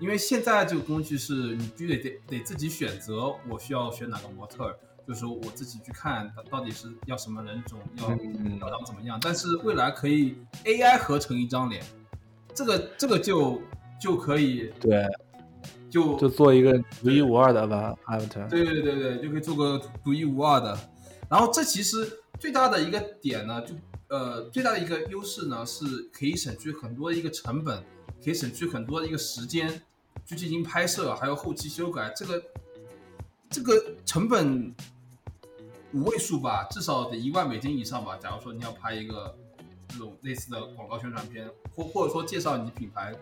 [0.00, 4.74] 因为现在这个工具是你必须得得得自己选择，我需要选哪个模特，
[5.06, 9.18] 就是说我自己去看到到底是要什么人种，要嗯要长怎么样。
[9.20, 11.84] 但是未来可以 AI 合成一张脸，
[12.54, 13.60] 这个这个就
[14.00, 15.04] 就可以对，
[15.90, 18.48] 就就做一个独一无二的吧 avatar。
[18.48, 20.78] 对对对对，就可以做个独一无二的。
[21.28, 23.74] 然后这其实最大的一个点呢，就
[24.08, 27.82] 呃最大的一个优势呢，是可以省去很多的一个成本，
[28.24, 29.82] 可以省去很多的一个时间
[30.24, 32.12] 去进行拍摄，还有后期修改。
[32.16, 32.42] 这个
[33.48, 33.74] 这个
[34.04, 34.74] 成本
[35.92, 38.16] 五位数吧，至少得一万美金以上吧。
[38.16, 39.36] 假如说你要拍一个
[39.88, 43.14] 这种类似的广告宣传片，或或者说介绍你品牌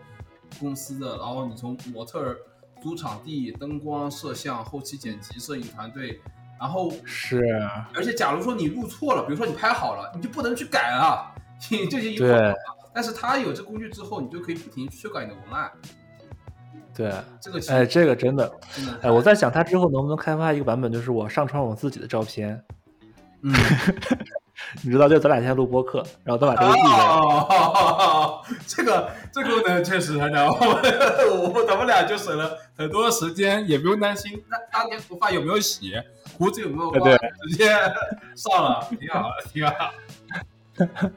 [0.59, 2.37] 公司的，然后你从模特儿、
[2.81, 6.19] 租场地、灯光、摄像、后期剪辑、摄影团队，
[6.59, 11.33] 然后是啊，而且假如说你录错了，比如说你拍好了，你就不能去改了，
[11.69, 12.55] 你这些对有了。
[12.93, 15.71] 但是它有这工具之后，你就可以不停修改你的文案。
[16.93, 22.61] 对，这个其哎，这个真的，真的，哎，我在想他之后能不能开发一个版本，就是我上传我自己的照片，
[23.43, 23.53] 嗯，
[24.83, 35.93] 你知道，就咱俩现在录播客，然后都把这个递给哦，这个这个呢确实很难，我我咱们俩就省了很多时间，也不用担心那当天头发有没有洗，
[36.37, 37.17] 胡子有没有刮，对
[37.49, 37.69] 直接
[38.35, 39.73] 上了，挺好的，挺好。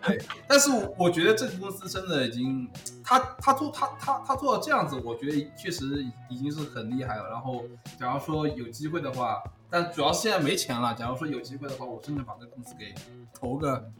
[0.04, 2.68] 对，但是我觉得这个公司真的已经，
[3.04, 5.84] 他他做他他他做到这样子，我觉得确实
[6.28, 7.28] 已经是很厉害了。
[7.30, 7.62] 然后，
[8.00, 9.40] 假如说有机会的话，
[9.72, 10.94] 但主要是现在没钱了。
[10.94, 12.94] 假如说有机会的话，我甚至把这公司给
[13.32, 13.90] 投个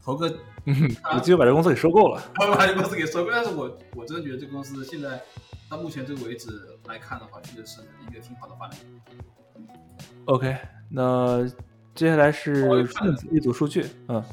[0.00, 0.28] 投个
[1.12, 2.22] 有机会把这公司给收购了。
[2.38, 3.30] 把这公司给收购。
[3.32, 5.20] 但是我我真的觉得这个公司现在
[5.68, 6.48] 到目前这个为止
[6.86, 8.78] 来看的话，确实是一个挺好的发展。
[10.26, 10.56] OK，
[10.88, 11.44] 那
[11.94, 12.88] 接下来是
[13.32, 14.24] 一组数据，嗯，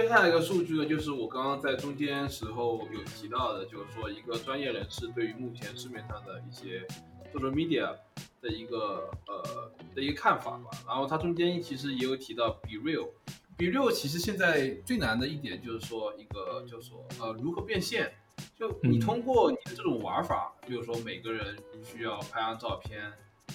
[0.00, 6.86] 接下来一个数据呢，就是我刚刚在中间时候有提到的，就是说一个专业人士对于目前市面上的一些
[7.34, 7.96] social media
[8.40, 10.70] 的一个呃的一个看法吧。
[10.86, 13.08] 然后他中间其实也有提到 Be Real。
[13.56, 18.14] Be Real 其实现在最难的一点就是说一个就是说呃如何变现，
[18.56, 23.12] 就你嗯通过你的这种玩法，比如说每个人需要拍张照片，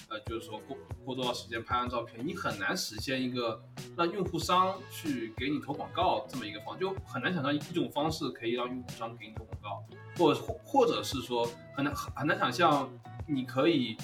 [0.08, 3.62] 呃，就是说过过多少时间拍张照片，你很难实现一个
[3.96, 9.84] 让用户商去给你投广告这么一个方，就很难想象一种方式可以让用户商给你投广告，
[10.16, 12.90] 或或或者是说很难很难想象
[13.26, 13.96] 你可以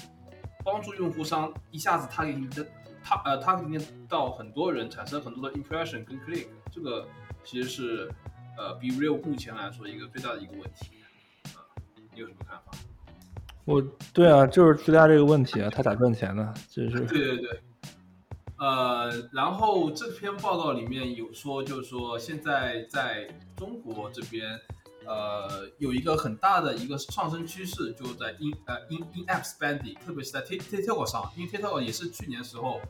[0.65, 2.67] 帮助用户商一下子他给你的
[3.03, 3.77] 他呃他给你
[4.09, 7.07] 到很多人，产生很多的 impression 跟 click，这个
[7.43, 8.11] 其实是
[8.57, 10.97] 呃 B Real 目前来说一个最大的一个问题。
[11.55, 11.61] 啊、
[12.13, 12.71] 你有什么看法？
[13.71, 13.81] 我
[14.13, 16.53] 对啊，就是最大这个问题啊，他咋赚钱呢？
[16.69, 17.61] 就是对对对，
[18.57, 24.59] 呃，然后这篇报道里面有说，就是说现在在中国这边，
[25.07, 32.81] 呃，有一个很大的一个上升趋势，就在 in 呃 in in app spending，特别是在 Tik TikTok 上，因为 TikTok 也是去年时候，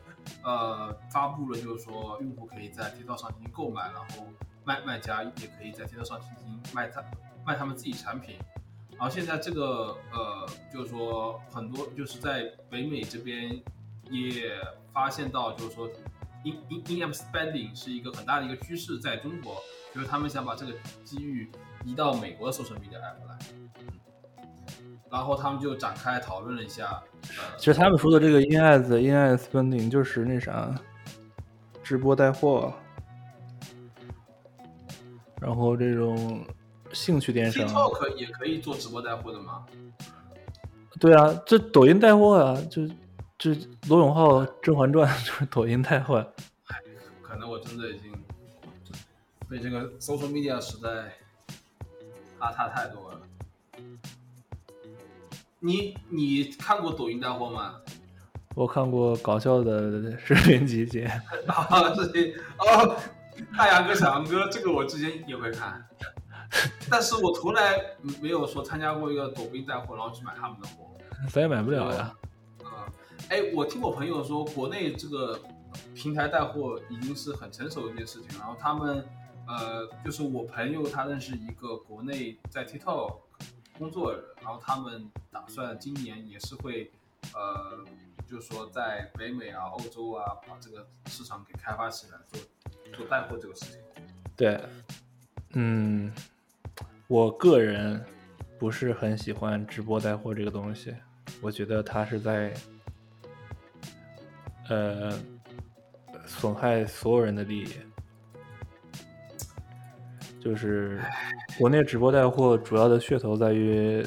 [0.42, 4.26] 呃，发布了，就是说用户可以在 TikTok 上进行购买，然后
[4.64, 7.02] 卖卖家也可以在 TikTok 上进行卖他
[7.46, 8.36] 卖他们自己产品。
[9.02, 13.60] 然后现在这个呃，就是说很多就是在北美这边
[14.08, 14.52] 也
[14.92, 15.88] 发现到，就是说
[16.44, 19.56] in in in app spending 是一个很大的一个趋势，在中国，
[19.92, 20.72] 就是他们想把这个
[21.02, 21.50] 机遇
[21.84, 23.36] 移到美国的 social media app 来，
[23.80, 30.72] 嗯，然后他们就展开讨论了一下，呃，其实他们说的这个 in ads in ads spending 就是那啥，
[31.82, 32.72] 直播带货，
[35.40, 36.46] 然后这种
[36.92, 39.64] 兴趣电商，TikTok 也可以做直播带货的吗？
[41.00, 42.86] 对啊，这抖音带货啊，就
[43.38, 43.50] 就
[43.88, 46.24] 罗永浩《甄嬛传》 就是抖音带货，
[47.22, 48.12] 可能我真的已经
[49.48, 51.14] 被这个 social media 时代
[52.38, 53.20] 拉差太多了。
[55.58, 57.76] 你你看过抖音带货吗？
[58.54, 61.04] 我看过搞笑的视频集结，
[61.48, 62.96] 啊，视频哦，
[63.56, 65.82] 太阳哥、小杨哥，这个我之前也会看，
[66.90, 70.90] 但是我从来没有说参加过一个抖音带货，然后去买他们的货。
[71.30, 72.14] 咱也买不了呀。
[72.64, 72.86] 啊、
[73.30, 75.40] 哎，我听我朋友说，国内这个
[75.94, 79.06] 平台带货已经是很成熟的一件事情，然后他们
[79.46, 83.16] 呃，就是我朋友他认识一个国内在 TikTok
[83.78, 86.90] 工作的人，然后他们打算今年也是会
[87.34, 87.84] 呃，
[88.28, 92.40] 就是说在北美啊、欧洲啊，把这个市场给开发起来，做
[92.92, 93.80] 做带货这个事情。
[94.36, 94.60] 对，
[95.54, 96.12] 嗯，
[97.12, 98.02] 我个人
[98.58, 100.94] 不是很喜欢直播带货这个东西，
[101.42, 102.54] 我觉得它是在
[104.70, 105.12] 呃
[106.24, 107.68] 损害所有人的利益。
[110.40, 111.02] 就是
[111.58, 114.02] 国内直播带货主要的噱头在于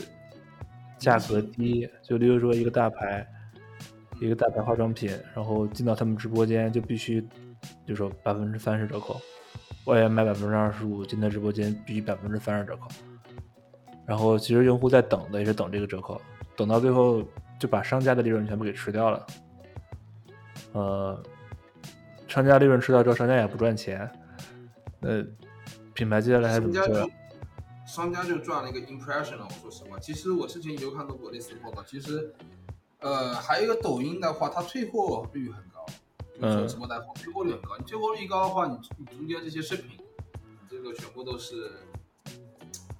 [0.97, 3.23] 价格低，就例如说一个大牌，
[4.19, 7.23] 一个大牌化妆品，然后进到他们直播间就必须，
[7.85, 9.21] 就说百分之三十折扣，
[9.85, 12.87] 我也卖百分之二十五，进他直播间必须百分之三十折扣。
[14.05, 16.19] 然后其实用户在等的也是等这个折扣，
[16.55, 17.23] 等到最后
[17.59, 19.25] 就把商家的利润全部给吃掉了。
[20.73, 21.23] 呃，
[22.27, 24.09] 商家利润吃掉之后，商家也不赚钱，
[25.01, 25.25] 呃，
[25.93, 27.11] 品牌接下来还怎么做商家就？
[27.85, 29.47] 商家就赚了一个 impression 了。
[29.47, 31.83] 我说实话，其实我之前也有看到过类似的报道。
[31.83, 32.33] 其实，
[32.99, 35.74] 呃，还有一个抖音的话，它退货率很高，
[36.39, 37.77] 就是说嗯直播带货退货率很高。
[37.77, 39.97] 你退货率高的话，你你中间这些视频，
[40.43, 41.71] 你这个全部都是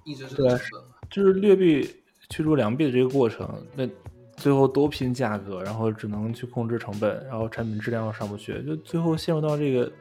[0.04, 0.96] 硬生生的成本嘛。
[1.10, 1.88] 就是劣币
[2.28, 3.88] 驱逐良币的这个过程，那
[4.36, 9.92] 最后都拼价格，然后只能去控制成本，然后产品质量又上不去，就最后陷入到这个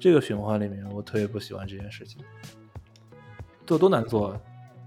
[0.00, 2.22] 这个循环里面，我特别不喜欢这件事情。
[3.66, 4.38] 做多难做，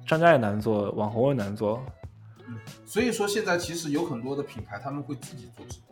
[0.05, 1.83] 商家也难做，网红也难做，
[2.85, 5.90] 所以说现在其实有很多的品牌他们会自己做直播，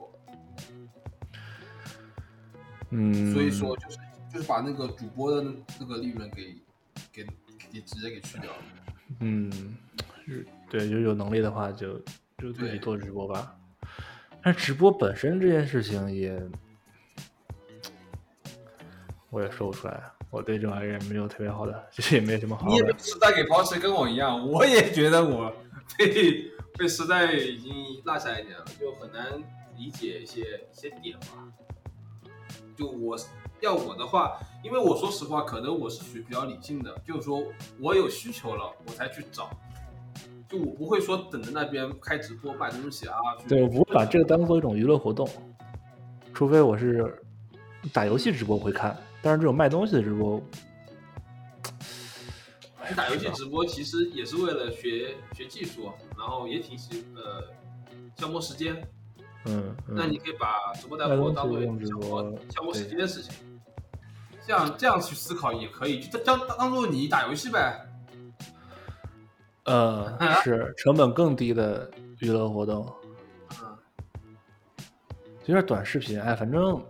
[2.91, 3.97] 嗯，所以说就是
[4.33, 5.43] 就是把那个主播的
[5.79, 6.55] 那个利润给
[7.11, 7.23] 给
[7.71, 8.57] 给直接给去掉了。
[9.19, 9.51] 嗯，
[10.25, 11.99] 是对，就是有能力的话就
[12.37, 13.55] 就自己做直播吧。
[14.41, 16.41] 但直播本身这件事情也，
[19.29, 22.97] 我也说不出来，我对这玩意儿没有特别好的，其实也没什么好的你也被。
[22.97, 25.53] 时代给抛弃，跟我一样，我也觉得我
[25.97, 27.73] 被被时代已经
[28.05, 29.25] 落下一点了，就很难
[29.77, 31.51] 理解一些一些点吧。
[32.80, 33.19] 就我
[33.59, 37.43] 要我的话，因为我说实话，可能我是属于比较理性的，就是说
[37.77, 39.49] 我有需求了，我才去找。
[40.47, 43.15] 就我不会说等着那边开直播卖东西啊，
[43.49, 45.27] 对，我不会把这个当做一种娱乐活动，
[46.34, 47.21] 除非我是
[47.91, 50.41] 打游戏直播会看，但是这种卖东西的直播，
[52.89, 57.43] 你打游戏直播其实也是为了学学技术，然后也挺喜呃
[58.15, 58.82] 消磨时间。
[59.45, 63.33] 嗯，那你嗯，可以把直播带货当做消磨消磨时间的事情。
[64.45, 67.85] 这样这样去思考也可以，就当当当做你打游戏呗。
[69.65, 72.91] 呃， 是成本更低的娱乐活动。
[73.61, 73.77] 嗯，
[75.45, 76.83] 有点短视频，哎，反正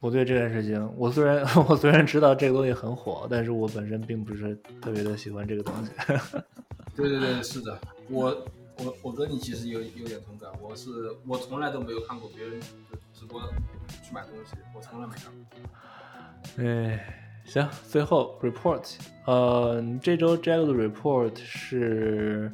[0.00, 5.90] 我对这件事情，我虽然 我虽然知道这个东西很火，但是我本身并不是特别的喜欢这个东西。
[6.94, 7.78] 对对对，是的，
[8.10, 8.36] 我
[8.84, 10.90] 我我跟你其实有有点同感，我是
[11.26, 12.58] 我从来都没有看过别人
[13.12, 13.40] 直播
[14.02, 16.64] 去买东西，我从来没看过。
[16.64, 16.98] 哎，
[17.44, 22.50] 行，最后 report，呃，这周 Jack 的 report 是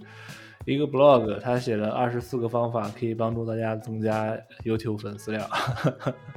[0.65, 5.49] 一个 blog，他写了二十四个方法可以帮助大家增加 YouTube 粉丝量，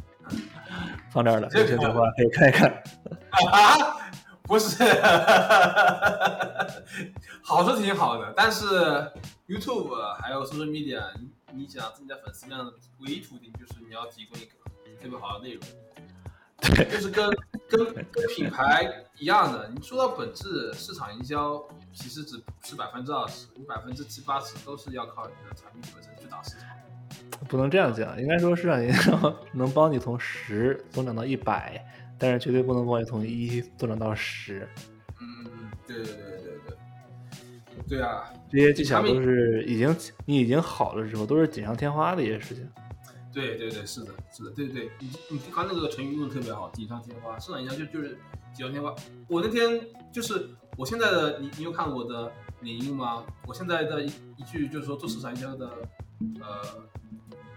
[1.12, 2.70] 放这儿了，有兴趣的话可以看一看。
[3.52, 3.98] 啊，
[4.44, 4.84] 不是，
[7.42, 8.66] 好是挺好的，但是
[9.48, 14.52] YouTube 还有 social media，你你想增加粉丝量的唯一途径就是你要提供一个
[15.02, 15.64] 特别好的内容，
[16.76, 17.30] 对，就是跟
[17.70, 19.70] 跟跟品牌一样的。
[19.74, 21.64] 你说到本质，市场营销
[21.94, 26.68] 其实只是百分之二十，你百分之七八十都是要靠你的产品本身去打市场。
[27.48, 31.84] 不能这样讲，应该说市场营销 能帮你从十增长到一百，
[32.18, 34.68] 但是绝对不能帮你从一增长到十。
[35.22, 36.29] 嗯，对对对
[37.90, 42.70] 对啊，这些技巧都是已经你已经好了之后，都是锦上添花的一些事情。
[43.34, 48.18] 对对对，是的，是的，对对，你你刚那个成语用的特别好，锦上添花，市场营销就就是
[48.54, 48.94] 锦上添花。
[49.28, 49.80] 我那天
[50.12, 52.32] 就是我现在的，你你有看我的
[52.62, 53.24] 领英吗？
[53.48, 55.68] 我现在的一一句就是说做市场营销的，
[56.42, 56.84] 呃，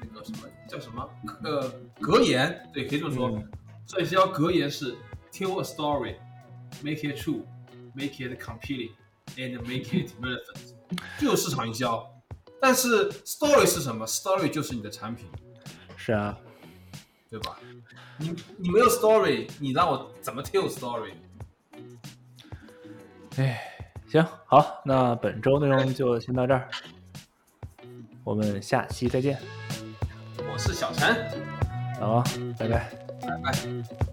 [0.00, 1.08] 那个什么叫什么
[1.42, 1.68] 呃
[2.00, 3.50] 格言，对，可以这么说，嗯
[3.86, 4.94] 市场营销格言是
[5.32, 6.16] tell a story,
[6.82, 7.42] make it true,
[7.94, 8.90] make it compelling,
[9.36, 10.74] and make it relevant，
[11.20, 12.06] 就是市场营销。
[12.60, 15.26] 但是 story 是什么？story 就是你的产品。
[15.96, 16.38] 是啊，
[17.30, 17.58] 对吧？
[18.18, 21.12] 你你没有 story，你让我怎么 tell story？
[23.36, 23.60] 哎，
[24.08, 26.68] 行，好，那本周内容就先到这儿，
[28.24, 29.40] 我们下期再见，
[30.38, 31.16] 我是小陈，
[31.98, 32.24] 好啊，
[32.58, 32.90] 拜拜。
[33.22, 34.11] 拜拜。